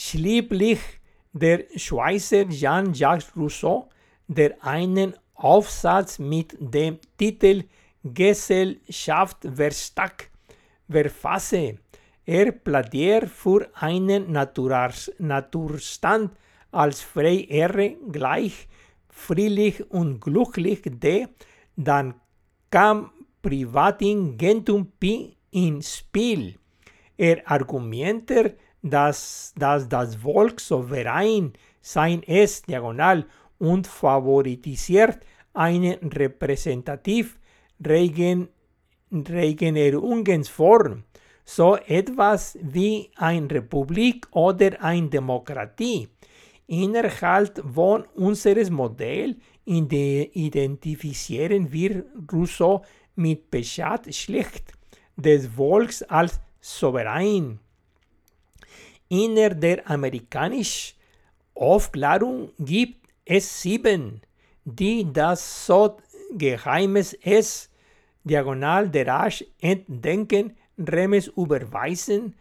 Schließlich 0.00 0.78
der 1.32 1.64
Schweizer 1.74 2.48
Jean-Jacques 2.48 3.32
Rousseau, 3.36 3.88
der 4.28 4.62
einen 4.62 5.12
Aufsatz 5.34 6.20
mit 6.20 6.56
dem 6.60 7.00
Titel 7.16 7.64
Gesellschaftsvertrag 8.04 10.30
verfasse. 10.88 11.78
Er 12.24 12.52
plädiert 12.52 13.28
für 13.28 13.68
einen 13.74 14.30
Naturstand 15.18 16.30
als 16.70 17.00
frei, 17.00 17.46
Ehre, 17.48 17.96
gleich, 18.12 18.68
friedlich 19.10 19.90
und 19.90 20.20
glücklich, 20.20 20.80
der 20.84 21.28
dann 21.74 22.14
kam 22.70 23.10
Privatingentum 23.42 24.92
Pi 25.00 25.36
ins 25.50 25.96
Spiel. 25.96 26.54
Er 27.16 27.42
argumentiert, 27.50 28.54
dass, 28.82 29.52
dass 29.56 29.88
das 29.88 30.16
Volk 30.16 30.60
souverän 30.60 31.52
sein 31.80 32.22
ist, 32.22 32.68
diagonal, 32.68 33.24
und 33.58 33.86
favorisiert 33.86 35.18
eine 35.52 35.98
repräsentativ 36.02 37.38
Regen, 37.84 38.48
Regenerierungsform, 39.10 41.04
so 41.44 41.76
etwas 41.76 42.58
wie 42.60 43.10
eine 43.16 43.50
Republik 43.50 44.26
oder 44.32 44.82
eine 44.82 45.08
Demokratie. 45.08 46.08
Innerhalb 46.66 47.62
von 47.74 48.04
unseres 48.14 48.70
Modell 48.70 49.36
identifizieren 49.64 51.72
wir 51.72 52.04
Rousseau 52.30 52.82
mit 53.16 53.50
Bescheid 53.50 54.14
schlicht 54.14 54.72
des 55.16 55.46
Volks 55.46 56.02
als 56.02 56.38
souverän. 56.60 57.58
Inner 59.08 59.50
der 59.50 59.88
amerikanischen 59.90 60.96
Aufklärung 61.54 62.50
gibt 62.58 63.08
es 63.24 63.62
sieben, 63.62 64.20
die 64.64 65.10
das 65.12 65.66
so 65.66 65.96
Geheimes 66.32 67.14
ist, 67.14 67.70
diagonal 68.22 68.88
der 68.88 69.06
Rasch 69.06 69.44
entdenken, 69.60 70.56
Remes 70.76 71.28
überweisen, 71.28 72.34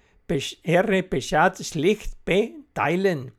R. 0.63 1.01
Bescheid 1.03 1.57
schlicht 1.65 2.26
P. 2.26 2.53
teilen. 2.74 3.32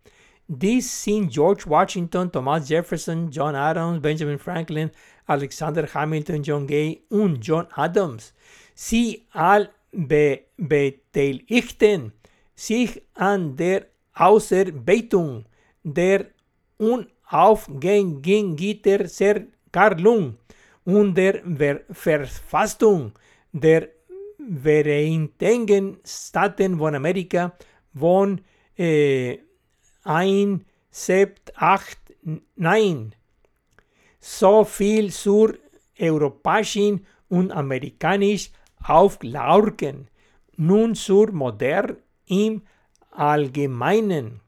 Dies 0.47 1.05
sind 1.05 1.31
George 1.31 1.65
Washington, 1.67 2.33
Thomas 2.33 2.69
Jefferson, 2.69 3.31
John 3.31 3.55
Adams, 3.55 4.01
Benjamin 4.01 4.39
Franklin, 4.39 4.91
Alexander 5.27 5.87
Hamilton, 5.93 6.43
John 6.43 6.67
Gay 6.67 7.03
und 7.11 7.47
John 7.47 7.67
Adams. 7.75 8.33
Sie 8.75 9.27
all 9.33 9.69
be 9.93 10.41
beteiligten 10.57 12.13
sich 12.59 13.01
an 13.15 13.57
der 13.57 13.87
Ausarbeitung 14.15 15.45
der 15.85 16.27
unaufgängigen 16.79 18.57
Zerkarlung 19.09 20.37
und 20.85 21.15
der 21.15 21.43
Verfassung 21.91 23.13
der 23.53 23.89
Vereinigten 24.63 25.99
Staaten 26.05 26.79
von 26.79 26.95
Amerika 26.97 27.57
von 27.95 28.41
äh, 28.77 29.39
1, 30.03 30.63
7, 30.91 31.35
8, 31.55 31.99
9. 32.57 33.15
So 34.19 34.65
viel 34.65 35.13
zur 35.13 35.55
europäischen 35.99 37.07
und 37.29 37.53
amerikanischen 37.53 38.53
Auflaurken. 38.83 40.09
Nun 40.57 40.97
zur 40.97 41.31
Modern 41.31 41.99
im 42.29 42.63
Allgemeinen. 43.11 44.41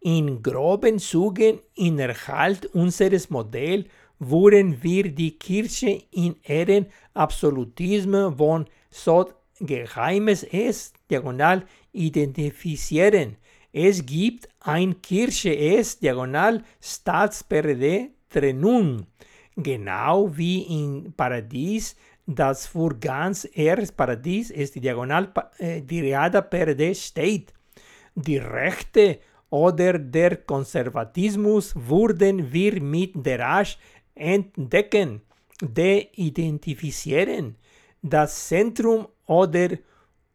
In 0.00 0.42
groben 0.42 0.98
Zügen 0.98 1.60
innerhalb 1.74 2.64
unseres 2.74 3.30
Modells 3.30 3.86
würden 4.18 4.82
wir 4.82 5.10
die 5.10 5.32
Kirche 5.38 6.02
in 6.10 6.36
ihren 6.46 6.86
Absolutismus 7.14 8.34
von 8.36 8.66
so 8.90 9.30
Geheimes 9.58 10.42
ist, 10.42 10.94
diagonal 11.10 11.64
identifizieren. 11.92 13.36
Es 13.72 14.04
gibt 14.04 14.48
ein 14.60 15.00
Kirche 15.00 15.52
ist, 15.52 16.02
diagonal 16.02 16.62
Staats-PRD 16.80 18.10
Trennung. 18.28 19.06
Genau 19.56 20.36
wie 20.36 20.62
im 20.62 21.12
Paradies, 21.16 21.96
das 22.26 22.66
für 22.66 22.90
ganz 22.98 23.48
erst 23.52 23.96
Paradies 23.96 24.50
ist 24.50 24.74
die 24.74 24.80
Diagonal 24.80 25.32
äh, 25.58 25.82
Diada 25.82 26.42
PRD 26.42 26.96
steht. 26.96 27.52
Die 28.16 28.38
Rechte 28.38 29.20
oder 29.50 29.98
der 29.98 30.38
Konservatismus 30.38 31.74
wurden 31.76 32.52
wir 32.52 32.82
mit 32.82 33.14
der 33.24 33.38
Rasch 33.38 33.78
entdecken, 34.14 35.22
de-identifizieren. 35.62 37.54
Das 38.02 38.48
Zentrum 38.48 39.06
oder 39.26 39.68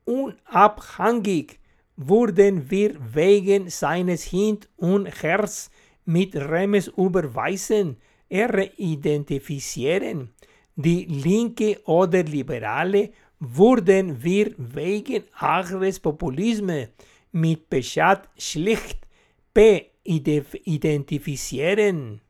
unabhängig 0.06 1.60
wurden 1.98 2.70
wir 2.70 2.96
wegen 3.14 3.70
seines 3.70 4.24
Hin 4.24 4.60
und 4.78 5.08
Herz 5.22 5.70
mit 6.06 6.36
Remes 6.36 6.88
überweisen, 6.88 7.98
identifizieren. 8.30 10.30
Die 10.76 11.06
Linke 11.06 11.80
oder 11.86 12.24
Liberale 12.24 13.12
wurden 13.40 14.24
wir 14.24 14.54
wegen 14.58 15.24
Agres 15.34 16.00
Populismus 16.00 16.88
mit 17.32 17.70
Bescheid 17.70 18.28
schlicht 18.38 18.98
identifizieren. 20.04 22.22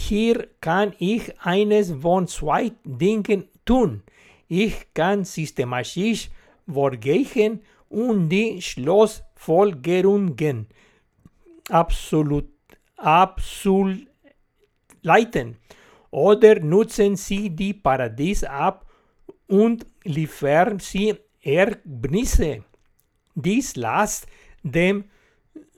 Hier 0.00 0.46
kann 0.60 0.94
ich 1.00 1.40
eines 1.40 1.90
von 1.90 2.28
zwei 2.28 2.70
Dingen 2.84 3.48
tun. 3.64 4.04
Ich 4.46 4.94
kann 4.94 5.24
systematisch 5.24 6.30
vorgehen 6.72 7.62
und 7.88 8.28
die 8.28 8.62
Schlussfolgerungen 8.62 10.68
absolut, 11.68 12.48
absolut 12.96 14.06
leiten. 15.02 15.56
Oder 16.12 16.60
nutzen 16.60 17.16
Sie 17.16 17.50
die 17.50 17.74
Paradies 17.74 18.44
ab 18.44 18.86
und 19.48 19.84
liefern 20.04 20.78
Sie 20.78 21.16
Ergebnisse. 21.42 22.62
Dies 23.34 23.74
lasst 23.74 24.28
dem 24.62 25.06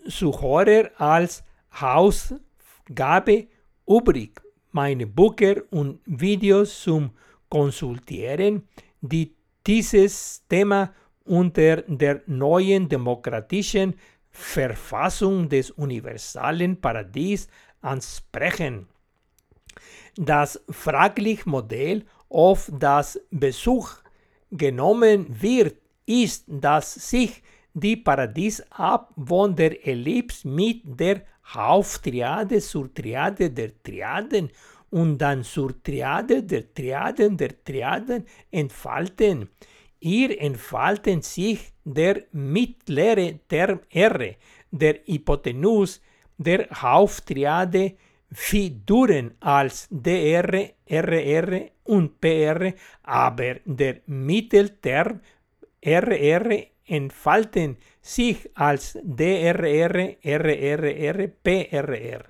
Zuhörer 0.06 0.90
als 0.98 1.42
Hausgabe 1.80 3.46
übrig. 3.90 4.40
Meine 4.72 5.06
Bücher 5.06 5.62
und 5.70 6.00
Videos 6.06 6.82
zum 6.82 7.10
Konsultieren, 7.48 8.68
die 9.00 9.34
dieses 9.66 10.44
Thema 10.48 10.94
unter 11.24 11.82
der 11.82 12.22
neuen 12.26 12.88
demokratischen 12.88 13.94
Verfassung 14.30 15.48
des 15.48 15.72
universalen 15.72 16.80
Paradies 16.80 17.48
ansprechen. 17.80 18.86
Das 20.16 20.60
fragliche 20.70 21.48
Modell, 21.48 22.04
auf 22.28 22.70
das 22.72 23.20
Besuch 23.30 23.90
genommen 24.52 25.26
wird, 25.28 25.76
ist, 26.06 26.44
dass 26.46 26.94
sich 26.94 27.42
die 27.74 27.96
Paradies 27.96 28.62
ab 28.70 29.12
von 29.16 29.56
der 29.56 29.84
Ellipse 29.86 30.46
mit 30.46 30.82
der 30.84 31.22
Haupttriade 31.54 32.60
zur 32.60 32.92
Triade 32.92 33.50
der 33.50 33.82
Triaden 33.82 34.50
und 34.90 35.18
dann 35.18 35.42
zur 35.44 35.82
Triade 35.82 36.42
der 36.42 36.72
Triaden 36.74 37.36
der 37.36 37.64
Triaden 37.64 38.24
entfalten. 38.50 39.48
Hier 40.00 40.40
entfalten 40.40 41.22
sich 41.22 41.72
der 41.84 42.24
mittlere 42.32 43.38
Term 43.48 43.80
R, 43.90 44.34
der 44.70 45.00
Hypotenus 45.04 46.00
der 46.38 46.68
Haupttriade 46.70 47.94
Figuren 48.32 49.32
als 49.40 49.88
DR, 49.90 50.70
RR 50.88 51.68
und 51.84 52.20
PR, 52.20 52.72
aber 53.02 53.56
der 53.64 54.00
Mittelterm 54.06 55.20
RR 55.84 56.66
entfalten 56.90 57.76
sich 58.02 58.48
als 58.54 58.98
DRR, 59.02 60.16
RRR, 60.22 61.28
PRR. 61.42 62.24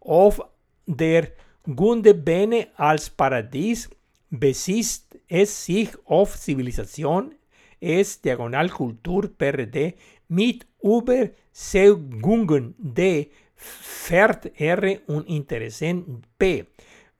Auf 0.00 0.40
der 0.86 1.28
Gundebene 1.64 2.68
als 2.76 3.10
Paradies 3.10 3.88
besitzt 4.30 5.18
es 5.28 5.64
sich 5.64 5.90
auf 6.04 6.38
Zivilisation, 6.38 7.34
es 7.80 8.20
Diagonalkultur 8.20 9.28
PRD 9.36 9.94
mit 10.28 10.66
Überzeugungen 10.82 12.74
D, 12.78 13.30
Fährt 13.56 14.60
R 14.60 15.00
und 15.06 15.28
Interessen 15.28 16.22
P. 16.38 16.66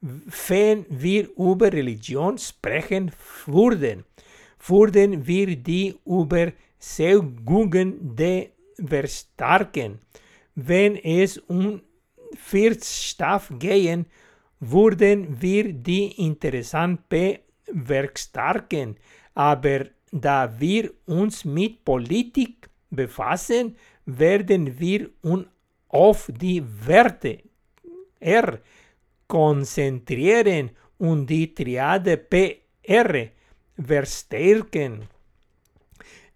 wenn 0.00 0.84
wir 0.90 1.30
über 1.36 1.72
Religion 1.72 2.36
sprechen 2.36 3.10
würden, 3.46 4.04
würden 4.66 5.26
wir 5.26 5.56
die 5.56 5.94
Überzeugungen 6.04 8.16
de 8.16 8.50
verstärken. 8.88 9.98
Wenn 10.54 10.96
es 10.96 11.38
um 11.38 11.82
Viertstoff 12.34 13.52
gehen, 13.58 14.06
würden 14.60 15.40
wir 15.40 15.72
die 15.72 16.26
interessant 16.26 17.00
bewerkstelligen. 17.08 18.96
Aber 19.34 19.86
da 20.10 20.52
wir 20.58 20.90
uns 21.06 21.44
mit 21.44 21.84
Politik 21.84 22.68
befassen, 22.90 23.76
werden 24.06 24.78
wir 24.78 25.10
uns 25.22 25.46
auf 25.88 26.30
die 26.32 26.62
Werte 26.86 27.38
R 28.20 28.58
konzentrieren 29.26 30.70
und 30.98 31.26
die 31.26 31.54
Triade 31.54 32.16
PR 32.16 33.28
verstärken. 33.78 35.08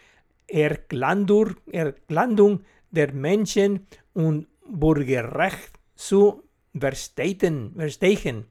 Erklandung, 0.48 1.56
Erklandung 1.72 2.62
der 2.92 3.14
Menschen- 3.14 3.88
und 4.14 4.48
Bürgerrechte 4.68 5.80
zu 5.96 6.44
verstehen. 6.78 8.46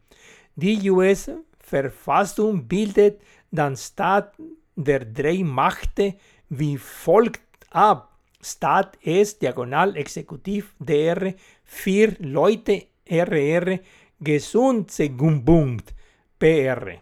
Die 0.57 0.90
US-Verfassung 0.90 2.66
bildet 2.68 3.20
dann 3.51 3.76
Staat 3.76 4.34
der 4.76 5.05
drei 5.05 5.42
Mächte 5.42 6.14
wie 6.49 6.76
folgt 6.78 7.40
ab. 7.70 8.18
Staat 8.40 8.97
ist 9.03 9.40
diagonal 9.40 9.97
Exekutiv 9.97 10.74
DR, 10.78 11.34
vier 11.64 12.14
Leute 12.18 12.86
RR, 13.09 13.78
Gesundheitspunkt 14.20 15.95
PR. 16.38 16.99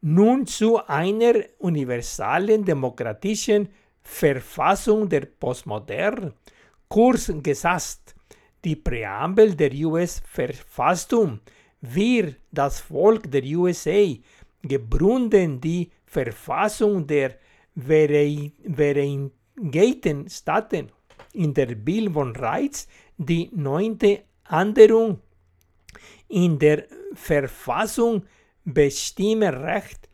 Nun 0.00 0.46
zu 0.46 0.86
einer 0.86 1.34
universalen 1.58 2.64
demokratischen 2.64 3.68
Verfassung 4.08 5.08
der 5.08 5.26
Postmoderne. 5.26 6.32
Kurs 6.88 7.32
gesagt. 7.42 8.14
Die 8.64 8.74
Präambel 8.74 9.54
der 9.54 9.72
US-Verfassung 9.72 11.40
wir, 11.80 12.34
das 12.50 12.80
Volk 12.80 13.30
der 13.30 13.44
USA, 13.44 14.16
gebründen 14.62 15.60
die 15.60 15.90
Verfassung 16.06 17.06
der 17.06 17.38
Vereinigten 17.76 19.30
Staaten 20.28 20.90
in 21.34 21.54
der 21.54 21.76
Bill 21.76 22.10
von 22.10 22.34
Rights 22.34 22.88
die 23.16 23.48
neunte 23.52 24.24
Änderung 24.50 25.20
in 26.28 26.58
der 26.58 26.86
Verfassung 27.14 28.24
Bestimmrecht 28.64 30.08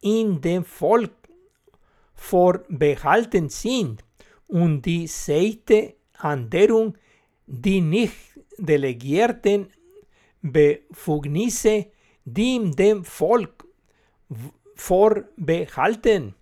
in 0.00 0.40
dem 0.40 0.64
Volk 0.64 1.17
vorbehalten 2.18 3.48
sind 3.48 4.04
und 4.48 4.82
die 4.82 5.06
zehnte 5.06 5.94
Änderung 6.20 6.98
die 7.46 7.80
nicht 7.80 8.14
delegierten 8.58 9.68
Befugnisse, 10.42 11.86
die 12.24 12.70
dem 12.72 13.04
Volk 13.04 13.64
vorbehalten. 14.74 16.34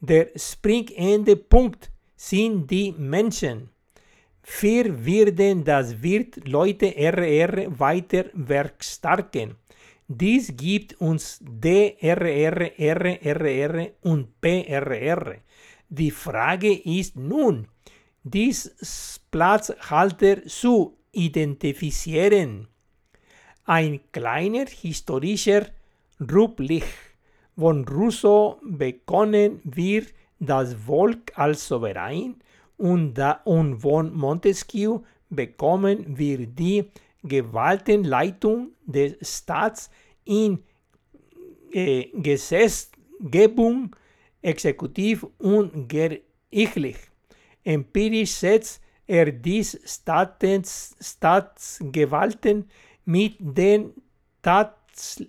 Der 0.00 0.30
springende 0.34 1.36
Punkt 1.36 1.90
sind 2.16 2.70
die 2.70 2.92
Menschen. 2.92 3.70
Wir 4.60 5.04
werden 5.04 5.64
das 5.64 6.02
wird 6.02 6.48
Leute 6.48 6.94
RR 6.96 7.78
weiter 7.78 8.24
werkstarken. 8.32 9.56
Dies 10.10 10.56
gibt 10.56 10.98
uns 11.02 11.38
DRR, 11.42 12.72
RRR 12.78 13.88
und 14.00 14.40
PRR. 14.40 15.36
Die 15.90 16.10
Frage 16.10 16.72
ist 16.72 17.14
nun, 17.16 17.68
dies 18.24 19.20
Platzhalter 19.30 20.46
zu 20.46 20.96
identifizieren. 21.12 22.68
Ein 23.66 24.00
kleiner 24.10 24.64
historischer 24.64 25.66
Rückblick 26.18 26.86
von 27.54 27.86
Rousseau 27.86 28.58
begonnen 28.62 29.60
wir 29.64 30.04
das 30.40 30.72
Volk 30.72 31.32
als 31.36 31.68
Souverän 31.68 32.36
und, 32.78 33.12
da, 33.12 33.42
und 33.44 33.80
von 33.80 34.16
Montesquieu 34.16 35.00
bekommen 35.28 36.16
wir 36.16 36.46
die 36.46 36.86
Gewaltenleitung 37.22 38.72
des 38.86 39.16
Staats 39.38 39.90
in 40.24 40.62
äh, 41.72 42.06
Gesetzgebung, 42.14 43.94
Exekutiv 44.40 45.26
und 45.38 45.88
gerichtlich. 45.88 46.96
Empirisch 47.64 48.32
setzt 48.32 48.80
er 49.06 49.32
dies 49.32 49.78
Staats, 49.84 50.96
Staatsgewalten 51.00 52.70
mit 53.04 53.36
den 53.40 53.92
Tats, 54.42 55.22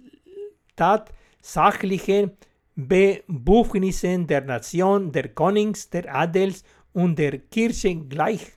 tatsächlichen 0.75 2.31
Befugnissen 2.75 4.27
der 4.27 4.41
Nation, 4.41 5.11
der 5.11 5.29
Königs, 5.29 5.89
der 5.89 6.13
Adels 6.13 6.63
und 6.93 7.17
der 7.17 7.39
Kirche 7.39 7.95
gleich. 7.95 8.53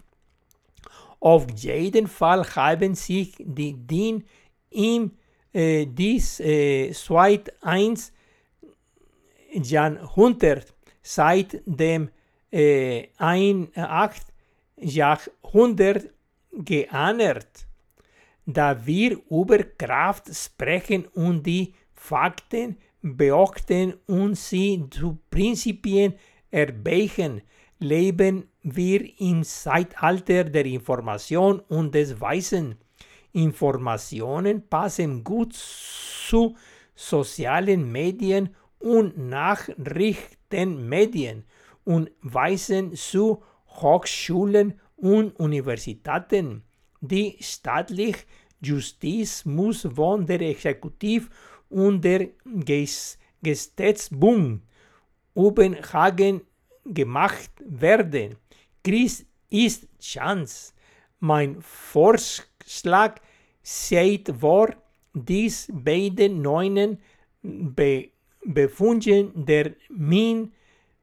Auf 1.22 1.46
jeden 1.54 2.08
Fall 2.08 2.44
haben 2.56 2.96
sich 2.96 3.36
die 3.38 3.74
DIN 3.74 4.24
im 4.70 5.12
äh, 5.52 5.86
dies 5.86 6.40
äh, 6.40 6.92
seit 6.92 7.52
1 7.62 8.12
Jahrhundert 9.52 10.74
seit 11.00 11.62
dem 11.64 12.10
äh, 12.50 13.06
ein 13.18 13.68
acht 13.76 14.26
Jahrhundert 14.76 16.10
geändert. 16.50 17.68
Da 18.44 18.84
wir 18.84 19.20
über 19.30 19.58
Kraft 19.62 20.24
sprechen 20.34 21.06
und 21.14 21.46
die 21.46 21.72
Fakten 21.92 22.78
beachten 23.00 23.94
und 24.08 24.34
sie 24.34 24.86
zu 24.90 25.18
Prinzipien 25.30 26.14
erbeichen, 26.50 27.42
leben 27.82 28.48
wir 28.62 29.20
im 29.20 29.44
Zeitalter 29.44 30.44
der 30.44 30.64
Information 30.66 31.60
und 31.60 31.94
des 31.94 32.20
Weisen. 32.20 32.76
Informationen 33.32 34.68
passen 34.68 35.24
gut 35.24 35.54
zu 35.54 36.54
sozialen 36.94 37.90
Medien 37.90 38.54
und 38.78 39.16
Nachrichtenmedien 39.18 41.44
und 41.84 42.10
weisen 42.22 42.94
zu 42.94 43.42
Hochschulen 43.68 44.78
und 44.96 45.38
Universitäten. 45.38 46.62
Die 47.00 47.36
staatliche 47.40 48.24
Justiz 48.60 49.44
muss 49.44 49.88
von 49.94 50.26
der 50.26 50.40
Exekutiv 50.40 51.30
und 51.68 52.02
der 52.04 52.28
Gesetzbung 53.42 54.62
Ubenhagen 55.34 56.42
gemacht 56.84 57.50
werden. 57.58 58.36
Chris 58.82 59.24
ist 59.50 59.86
Chance. 60.00 60.72
Mein 61.20 61.60
Vorschlag 61.60 63.20
sieht 63.62 64.32
vor, 64.40 64.70
dies 65.14 65.68
beiden 65.72 66.42
neuen 66.42 66.98
Be 67.42 68.08
Befunden 68.44 69.46
der 69.46 69.76
Min 69.88 70.52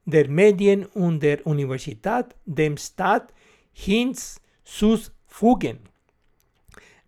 der 0.04 0.28
Medien 0.28 0.84
und 0.86 1.20
der 1.20 1.46
Universität 1.46 2.36
dem 2.44 2.76
Staat 2.76 3.32
hinzufügen. 3.72 5.78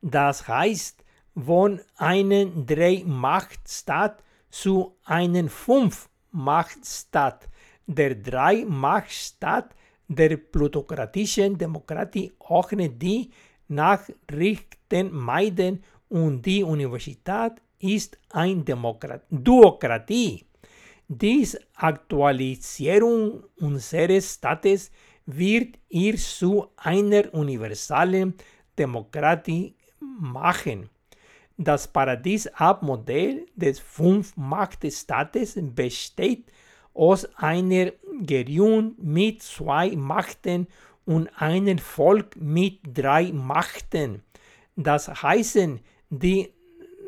Das 0.00 0.48
heißt, 0.48 1.04
von 1.34 1.80
einem 1.96 2.66
Drei-Macht-Staat 2.66 4.22
zu 4.50 4.96
einem 5.04 5.48
Fünf-Macht-Staat. 5.48 7.48
Der 7.86 8.14
Drei-Macht-Staat 8.14 9.74
der 10.08 10.36
plutokratischen 10.36 11.56
Demokratie 11.56 12.32
ohne 12.38 12.90
die 12.90 13.30
Nachrichten 13.68 15.10
meiden 15.12 15.82
und 16.08 16.44
die 16.44 16.62
Universität 16.62 17.52
ist 17.78 18.18
eine 18.30 18.62
Demokrat 18.62 19.22
Duokratie. 19.30 20.44
Dies 21.08 21.58
Aktualisierung 21.74 23.44
unseres 23.58 24.34
Staates 24.34 24.90
wird 25.26 25.78
ihr 25.88 26.16
zu 26.16 26.66
einer 26.76 27.32
universalen 27.34 28.34
Demokratie 28.78 29.74
machen. 30.00 30.88
Das 31.56 31.86
Paradies-Ab-Modell 31.86 33.46
des 33.54 33.78
Fünf-Macht-Staates 33.78 35.58
besteht 35.74 36.50
aus 36.94 37.24
einer 37.36 37.92
Regierung 38.28 38.94
mit 38.98 39.42
zwei 39.42 39.96
Machten 39.96 40.66
und 41.04 41.28
einem 41.40 41.78
Volk 41.78 42.36
mit 42.36 42.80
drei 42.84 43.32
Machten. 43.32 44.22
Das 44.76 45.08
heißt, 45.08 45.68
die 46.10 46.52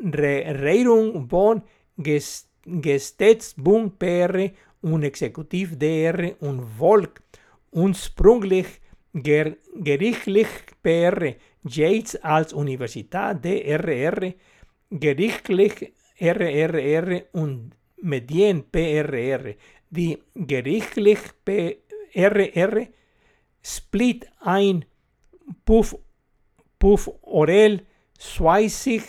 Regierung 0.02 1.28
von 1.28 1.62
Gesetzbund 2.66 3.98
PR 3.98 4.50
und 4.82 5.02
Exekutiv 5.02 5.78
DR 5.78 6.34
und 6.40 6.64
Volk 6.78 7.22
ursprünglich 7.72 8.66
ger 9.14 9.56
gerichtlich 9.74 10.48
PR 10.82 11.34
Yates 11.66 12.16
als 12.16 12.52
Universität 12.52 13.42
DRR, 13.42 14.34
gerichtlich 14.90 15.92
RRR 16.20 17.22
und 17.32 17.72
Medien 18.02 18.64
PRR. 18.70 19.54
Die 19.96 20.18
gerichtlich 20.34 21.20
PRR 21.44 22.88
split 23.62 24.26
ein 24.40 24.84
Puff, 25.64 25.96
Puff 26.80 27.08
Orel, 27.22 27.86
Schweizig, 28.18 29.04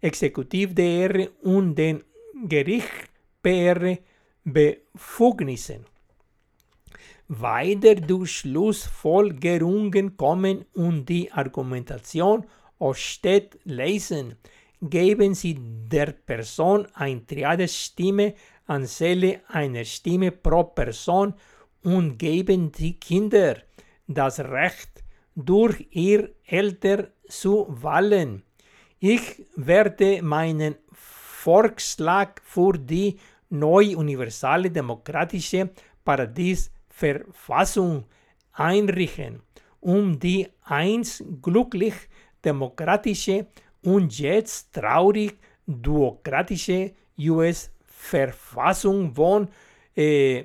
Exekutiv 0.00 0.74
DR 0.74 1.28
und 1.42 1.76
den 1.76 2.02
Gericht 2.48 2.90
PR 3.42 3.98
Befugnissen. 4.42 5.86
Weiter 7.28 7.94
durch 7.94 8.32
Schlussfolgerungen 8.38 10.16
kommen 10.16 10.64
und 10.74 11.08
die 11.08 11.30
Argumentation 11.30 12.44
aussteht 12.80 13.56
lesen, 13.62 14.34
geben 14.80 15.34
Sie 15.34 15.56
der 15.58 16.12
Person 16.12 16.86
ein 16.94 17.24
Triadestimme 17.24 18.34
anstelle 18.66 19.40
einer 19.48 19.84
Stimme 19.84 20.30
pro 20.30 20.64
Person 20.64 21.34
und 21.82 22.18
geben 22.18 22.72
die 22.72 22.98
Kinder 22.98 23.56
das 24.06 24.40
Recht, 24.40 25.04
durch 25.36 25.88
ihr 25.90 26.30
Eltern 26.46 27.08
zu 27.28 27.66
wählen. 27.68 28.42
Ich 29.00 29.44
werde 29.56 30.22
meinen 30.22 30.76
Vorschlag 30.92 32.40
für 32.44 32.78
die 32.78 33.18
neue 33.50 33.96
universale 33.96 34.70
demokratische 34.70 35.70
Paradiesverfassung 36.04 38.04
einrichten, 38.52 39.42
um 39.80 40.16
die 40.18 40.48
einst 40.62 41.24
glücklich 41.42 41.94
demokratische 42.44 43.46
und 43.82 44.16
jetzt 44.18 44.72
traurig 44.72 45.36
duokratische 45.66 46.92
US-Verfassung 48.04 49.14
von 49.14 49.48
äh, 49.96 50.44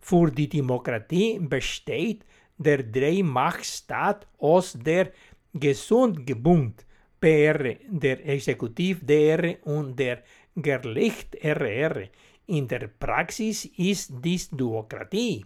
Für 0.00 0.30
die 0.30 0.48
Demokratie 0.48 1.38
besteht 1.40 2.24
der 2.58 2.82
Dreimachtstaat 2.82 4.26
aus 4.38 4.78
der 4.80 5.12
Gesundgebund 5.52 6.84
PR, 7.20 7.76
der 7.88 8.26
Exekutiv 8.26 9.04
DR 9.04 9.56
und 9.64 9.98
der 9.98 10.22
Gericht 10.54 11.34
RR. 11.42 12.08
In 12.46 12.68
der 12.68 12.86
Praxis 12.88 13.64
ist 13.76 14.12
dies 14.22 14.48
Duokratie. 14.50 15.44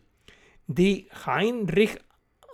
Die 0.67 1.09
Heinrich, 1.25 1.97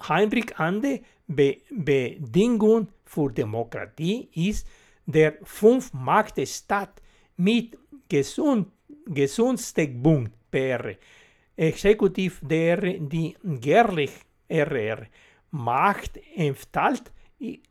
Heinrich 0.09 0.57
Ande 0.57 1.01
Be 1.27 1.57
Bedingung 1.71 2.89
für 3.05 3.33
Demokratie 3.33 4.29
ist 4.33 4.67
der 5.05 5.35
Fünf-Macht-Staat 5.43 7.03
mit 7.37 7.77
Gesund 8.09 8.69
Gesundsteckbund 9.07 10.31
PR, 10.51 10.95
Exekutiv 11.57 12.41
DR, 12.43 12.81
die 12.99 13.37
Gerlich 13.43 14.13
RR. 14.49 15.07
Macht 15.51 16.21
entfaltet 16.35 17.13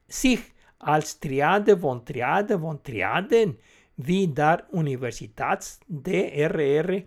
sich 0.08 0.40
als 0.80 1.20
Triade 1.20 1.78
von 1.78 2.06
Triade 2.06 2.60
von 2.60 2.84
Triaden 2.84 3.58
wie 3.98 4.28
der 4.28 4.66
Universitäts 4.72 5.80
DRR, 5.88 7.04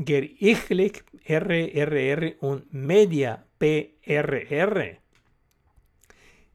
Gerichtlich 0.00 1.02
RRR 1.26 2.40
und 2.40 2.72
Media 2.72 3.42
PRR. 3.58 4.96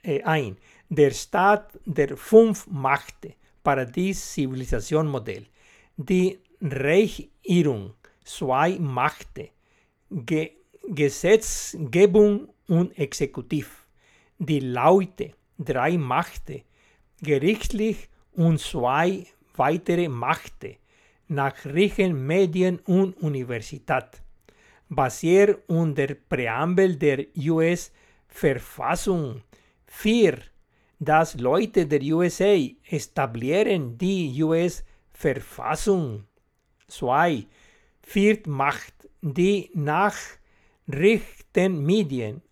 Äh, 0.03 0.23
ein. 0.23 0.57
Der 0.89 1.11
Staat 1.11 1.79
der 1.85 2.17
fünf 2.17 2.67
Machte, 2.69 3.35
Paradies 3.63 4.33
Zivilisation 4.33 5.07
Modell. 5.07 5.45
Die 5.99 6.39
Regierung, 6.63 7.93
zwei 8.25 8.79
Machte, 8.79 9.51
Ge 10.15 10.53
Gesetzgebung 10.89 12.49
und 12.67 12.99
Exekutiv. 12.99 13.87
Die 14.39 14.61
Leute, 14.61 15.33
drei 15.59 15.97
Machte, 15.97 16.63
gerichtlich 17.21 18.09
und 18.33 18.61
zwei 18.61 19.27
weitere 19.57 20.09
Machte, 20.09 20.77
Nachrichten, 21.29 22.27
Medien 22.27 22.81
und 22.81 23.17
Universität. 23.23 24.23
Basiert 24.89 25.63
unter 25.69 26.15
Präambel 26.15 26.97
der 26.97 27.27
US-Verfassung 27.37 29.43
4 29.87 30.39
dass 31.05 31.35
Leute 31.35 31.85
der 31.85 32.01
USA 32.15 32.57
etablieren 32.89 33.99
die 33.99 34.41
US-Verfassung. 34.41 36.23
2. 36.87 37.45
Viertmacht, 38.03 39.02
die 39.23 39.71
Nachrichtenmedien, 39.73 42.43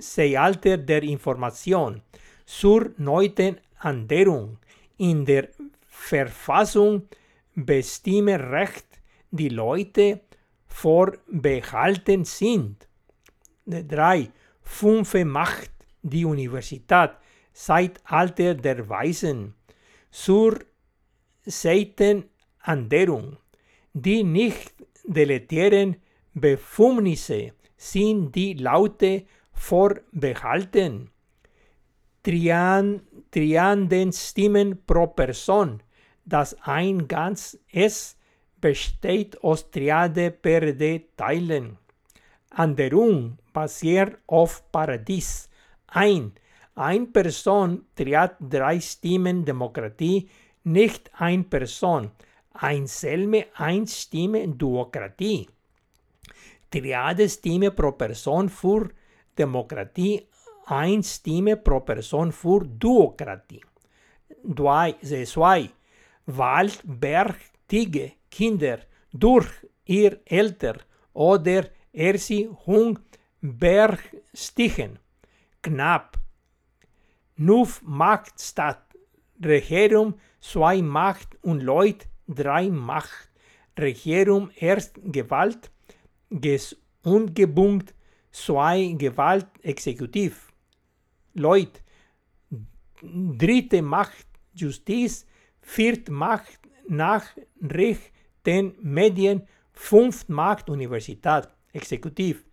Zeitalter 0.00 0.76
der 0.76 1.02
Information, 1.02 2.02
zur 2.44 2.92
neunten 2.98 3.58
Änderung 3.82 4.58
in 4.98 5.24
der 5.24 5.48
Verfassung 5.88 7.08
bestimme 7.54 8.50
Recht, 8.50 8.86
die 9.30 9.48
Leute 9.48 10.20
vorbehalten 10.66 12.24
sind. 12.24 12.86
3. 13.66 14.30
Fünfte 14.60 15.24
Macht, 15.24 15.70
die 16.02 16.24
Universität, 16.24 17.10
Zeitalter 17.52 18.54
der 18.54 18.88
Weisen, 18.88 19.54
zur 20.10 20.58
Seitenänderung. 21.44 23.36
Die 23.94 24.24
nicht 24.24 24.72
deletären 25.04 25.96
Befumnisse 26.34 27.52
sind 27.76 28.34
die 28.34 28.54
Laute 28.54 29.24
vorbehalten. 29.52 31.10
Trian, 32.22 33.02
trianden 33.30 34.12
Stimmen 34.12 34.78
pro 34.86 35.08
Person, 35.08 35.82
das 36.24 36.56
ein 36.62 37.08
ganz 37.08 37.58
es 37.72 38.16
besteht 38.60 39.42
aus 39.42 39.70
Triade 39.70 40.30
per 40.30 40.72
de 40.72 41.02
Teilen. 41.16 41.78
Anderung 42.50 43.38
basiert 43.52 44.18
auf 44.26 44.70
Paradies. 44.70 45.48
Ein, 45.88 46.32
ein 46.74 47.12
Person 47.12 47.86
triad 47.96 48.36
drei 48.40 48.80
Stimmen 48.80 49.44
Demokratie, 49.44 50.28
nicht 50.64 51.10
ein 51.14 51.48
Person. 51.48 52.12
Ein 52.54 52.86
Selme, 52.86 53.46
ein 53.54 53.86
Stimme 53.86 54.46
Duokratie. 54.48 55.48
Triade 56.70 57.28
Stimme 57.28 57.70
pro 57.70 57.92
Person 57.92 58.48
für 58.48 58.90
Demokratie, 59.36 60.26
ein 60.66 61.02
Stimme 61.02 61.56
pro 61.56 61.80
Person 61.80 62.32
für 62.32 62.60
Duokratie. 62.64 63.62
Zwei, 64.56 64.94
zwei. 65.24 65.70
Wald, 66.26 66.80
Berg, 66.84 67.36
Tige, 67.68 68.12
Kinder 68.30 68.78
durch 69.12 69.48
ihr 69.84 70.20
Eltern 70.24 70.78
oder 71.12 71.68
Erziehung 71.92 72.98
bergstigen. 73.40 74.98
Knapp. 75.62 76.18
Nuf 77.36 77.82
Macht 77.82 78.40
statt. 78.40 78.84
Regierung 79.44 80.14
zwei 80.40 80.80
Macht 80.80 81.36
und 81.42 81.62
Leut 81.62 82.06
drei 82.26 82.68
Macht. 82.68 83.30
Regierung 83.78 84.50
erst 84.56 84.98
Gewalt, 85.02 85.70
ges 86.30 86.76
ungebungt, 87.02 87.94
zwei 88.30 88.94
Gewalt 88.98 89.46
exekutiv. 89.62 90.52
Leut, 91.34 91.82
dritte 93.02 93.80
Macht, 93.80 94.26
Justiz, 94.54 95.26
vierte 95.62 96.12
Macht, 96.12 96.60
Nachrichten, 96.86 98.74
Medien, 98.82 99.42
fünfte 99.72 100.32
Macht, 100.32 100.68
Universität, 100.68 101.48
Exekutiv. 101.72 102.44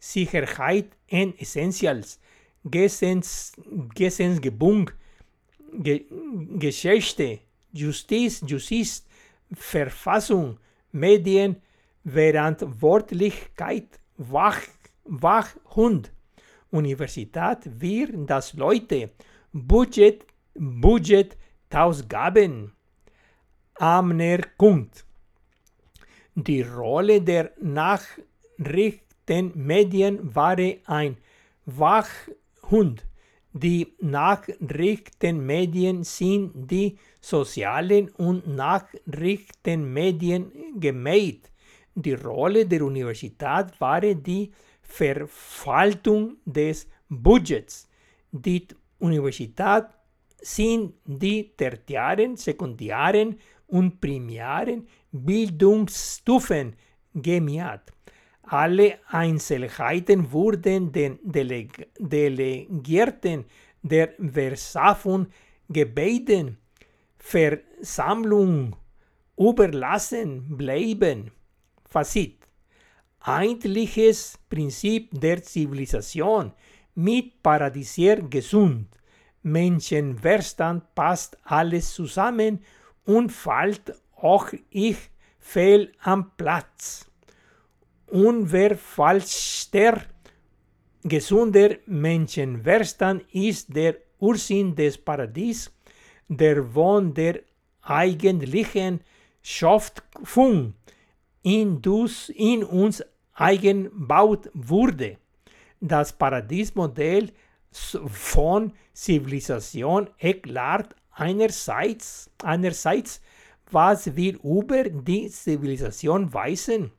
Sicherheit 0.00 0.96
und 1.10 1.40
Essentials, 1.40 2.20
Gesens, 2.64 3.52
Gesensgebung, 3.94 4.90
Ge 5.72 6.06
Geschichte, 6.58 7.40
Justiz, 7.72 8.42
Justiz, 8.46 9.04
Verfassung, 9.52 10.58
Medien, 10.92 11.56
Verantwortlichkeit, 12.04 13.98
Wach, 14.16 14.60
Wachhund, 15.04 16.12
Universität, 16.70 17.58
wir, 17.64 18.08
das 18.26 18.52
Leute, 18.54 19.10
Budget, 19.52 20.24
Budget, 20.54 21.36
Ausgaben, 21.72 22.72
Anerkung. 23.74 24.88
Die 26.34 26.62
Rolle 26.62 27.20
der 27.20 27.52
Nachrichtenmedien 27.60 30.34
war 30.34 30.56
ein 30.86 31.18
Wachhund. 31.66 33.04
Die 33.52 33.94
Nachrichtenmedien 34.00 36.02
sind 36.04 36.70
die 36.70 36.96
sozialen 37.20 38.08
und 38.10 38.46
Nachrichtenmedien 38.46 40.78
gemäht. 40.78 41.50
Die 41.94 42.14
Rolle 42.14 42.66
der 42.66 42.84
Universität 42.84 43.80
war 43.80 44.02
die 44.02 44.52
Verwaltung 44.82 46.36
des 46.44 46.86
Budgets. 47.08 47.88
Die 48.30 48.68
Universität 48.98 49.86
sind 50.40 50.94
die 51.04 51.56
tertiaren, 51.56 52.36
sekundären 52.36 53.40
und 53.66 54.00
primären 54.00 54.86
Bildungsstufen 55.10 56.76
gemiert. 57.14 57.92
Alle 58.50 58.98
Einzelheiten 59.08 60.32
wurden 60.32 60.90
den 60.90 61.18
Deleg 61.22 61.86
Delegierten 61.98 63.44
der 63.82 64.14
Versammlung 64.18 65.26
gebeten, 65.68 66.56
Versammlung 67.18 68.74
überlassen 69.36 70.56
bleiben. 70.56 71.30
Fazit. 71.90 72.38
Eigentliches 73.20 74.38
Prinzip 74.48 75.10
der 75.20 75.42
Zivilisation 75.42 76.52
mit 76.94 77.42
Paradisier 77.42 78.22
gesund. 78.22 78.86
Menschenverstand 79.42 80.94
passt 80.94 81.36
alles 81.44 81.92
zusammen 81.92 82.64
und 83.04 83.30
fällt 83.30 83.92
auch 84.16 84.48
ich 84.70 84.96
fehl 85.38 85.92
am 86.00 86.30
Platz 86.38 87.07
unverfälschter, 88.10 90.02
gesunder 91.02 91.76
Menschenverstand 91.86 93.24
ist 93.32 93.74
der 93.74 93.96
Ursinn 94.18 94.74
des 94.74 94.98
Paradies, 94.98 95.70
der 96.28 96.74
Wohn 96.74 97.14
der 97.14 97.40
eigentlichen 97.82 99.00
Schöpfung 99.42 100.74
in, 101.42 101.80
in 102.34 102.64
uns 102.64 103.04
eingebaut 103.34 104.50
wurde. 104.52 105.18
Das 105.80 106.12
Paradiesmodell 106.12 107.30
von 107.70 108.72
Zivilisation 108.92 110.10
erklärt 110.18 110.96
einerseits, 111.12 112.30
einerseits, 112.42 113.20
was 113.70 114.16
wir 114.16 114.42
über 114.42 114.84
die 114.84 115.28
Zivilisation 115.30 116.32
wissen 116.32 116.90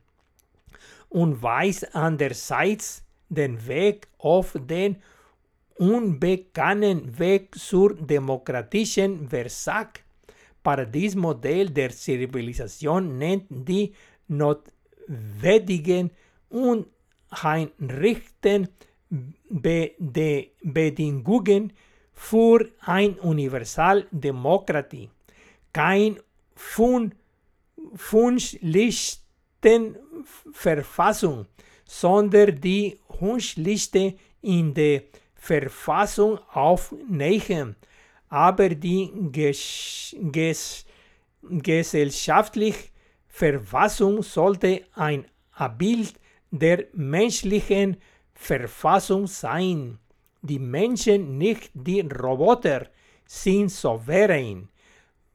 und 1.10 1.42
weist 1.42 1.94
andererseits 1.94 3.04
den 3.28 3.66
Weg 3.66 4.08
auf 4.18 4.56
den 4.58 4.96
unbekannten 5.76 7.18
Weg 7.18 7.54
zur 7.54 7.94
demokratischen 7.94 9.28
Versag. 9.28 10.02
Paradiesmodell 10.62 11.70
der 11.70 11.90
Zivilisation 11.90 13.18
nennt 13.18 13.46
die 13.50 13.94
notwendigen 14.28 16.10
und 16.48 16.86
einrichten 17.30 18.68
Be 19.48 19.92
Bedingungen 20.62 21.72
für 22.12 22.68
ein 22.80 23.14
Universaldemokratie. 23.18 25.08
Kein 25.72 26.18
Fun 26.54 27.14
Wunschlicht 27.76 29.19
Verfassung, 30.52 31.46
sondern 31.84 32.60
die 32.60 32.98
Wunschliste 33.18 34.14
in 34.40 34.72
der 34.74 35.02
Verfassung 35.34 36.38
aufnehmen. 36.52 37.76
Aber 38.28 38.68
die 38.68 39.10
ges 39.32 40.14
ges 40.32 40.84
gesellschaftliche 41.42 42.90
Verfassung 43.26 44.22
sollte 44.22 44.82
ein 44.94 45.24
Abbild 45.52 46.14
der 46.50 46.86
menschlichen 46.92 47.96
Verfassung 48.34 49.26
sein. 49.26 49.98
Die 50.42 50.58
Menschen, 50.58 51.38
nicht 51.38 51.70
die 51.74 52.00
Roboter, 52.00 52.86
sind 53.26 53.70
souverän. 53.70 54.68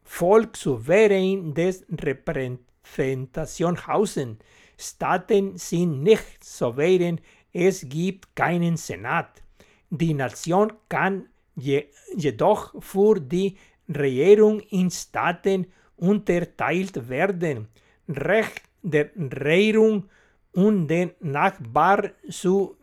Volk 0.03 0.55
souverän 0.57 1.53
des 1.53 1.85
Repräsentanten 1.89 2.74
Repräsentationshausen. 2.85 4.39
Staaten 4.77 5.57
sind 5.57 6.03
nicht 6.03 6.43
souverän, 6.43 7.19
es 7.53 7.87
gibt 7.87 8.35
keinen 8.35 8.77
Senat. 8.77 9.41
Die 9.89 10.13
Nation 10.13 10.73
kann 10.89 11.27
je, 11.55 11.85
jedoch 12.15 12.73
für 12.83 13.19
die 13.19 13.55
Regierung 13.87 14.59
in 14.59 14.91
Staaten 14.91 15.67
unterteilt 15.95 17.07
werden. 17.07 17.67
Recht 18.09 18.63
der 18.81 19.09
Regierung 19.15 20.09
und 20.51 20.87
den 20.87 21.11
Nachbar 21.21 22.11
zu 22.29 22.75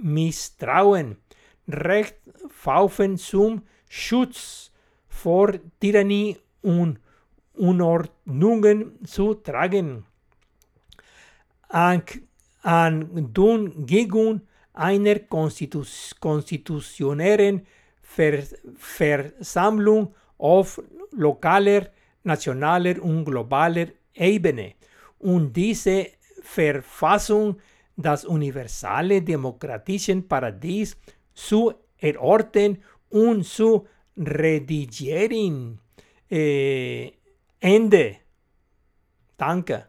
misstrauen. 0.00 1.16
Recht 1.68 2.16
Pfaufen 2.50 3.16
zum 3.16 3.62
Schutz 3.88 4.70
vor 5.08 5.52
Tyrannie 5.80 6.36
und 6.60 6.98
Unordnungen 7.58 9.04
zu 9.04 9.34
tragen. 9.34 10.04
An, 11.68 12.02
an 12.62 13.32
gegen 13.86 14.42
einer 14.72 15.18
Konstitus 15.20 16.14
konstitutionellen 16.18 17.66
Ver 18.00 18.42
Versammlung 18.78 20.14
auf 20.38 20.80
lokaler, 21.12 21.88
nationaler 22.22 23.02
und 23.02 23.24
globaler 23.24 23.88
Ebene. 24.14 24.74
Und 25.18 25.52
diese 25.54 26.06
Verfassung 26.42 27.58
das 27.98 28.24
universale 28.24 29.20
demokratische 29.20 30.22
Paradies 30.22 30.96
zu 31.34 31.74
erorten 31.98 32.78
und 33.10 33.44
zu 33.44 33.86
redigieren. 34.16 35.80
Äh, 36.30 37.12
Ende. 37.60 38.16
Danke. 39.36 39.86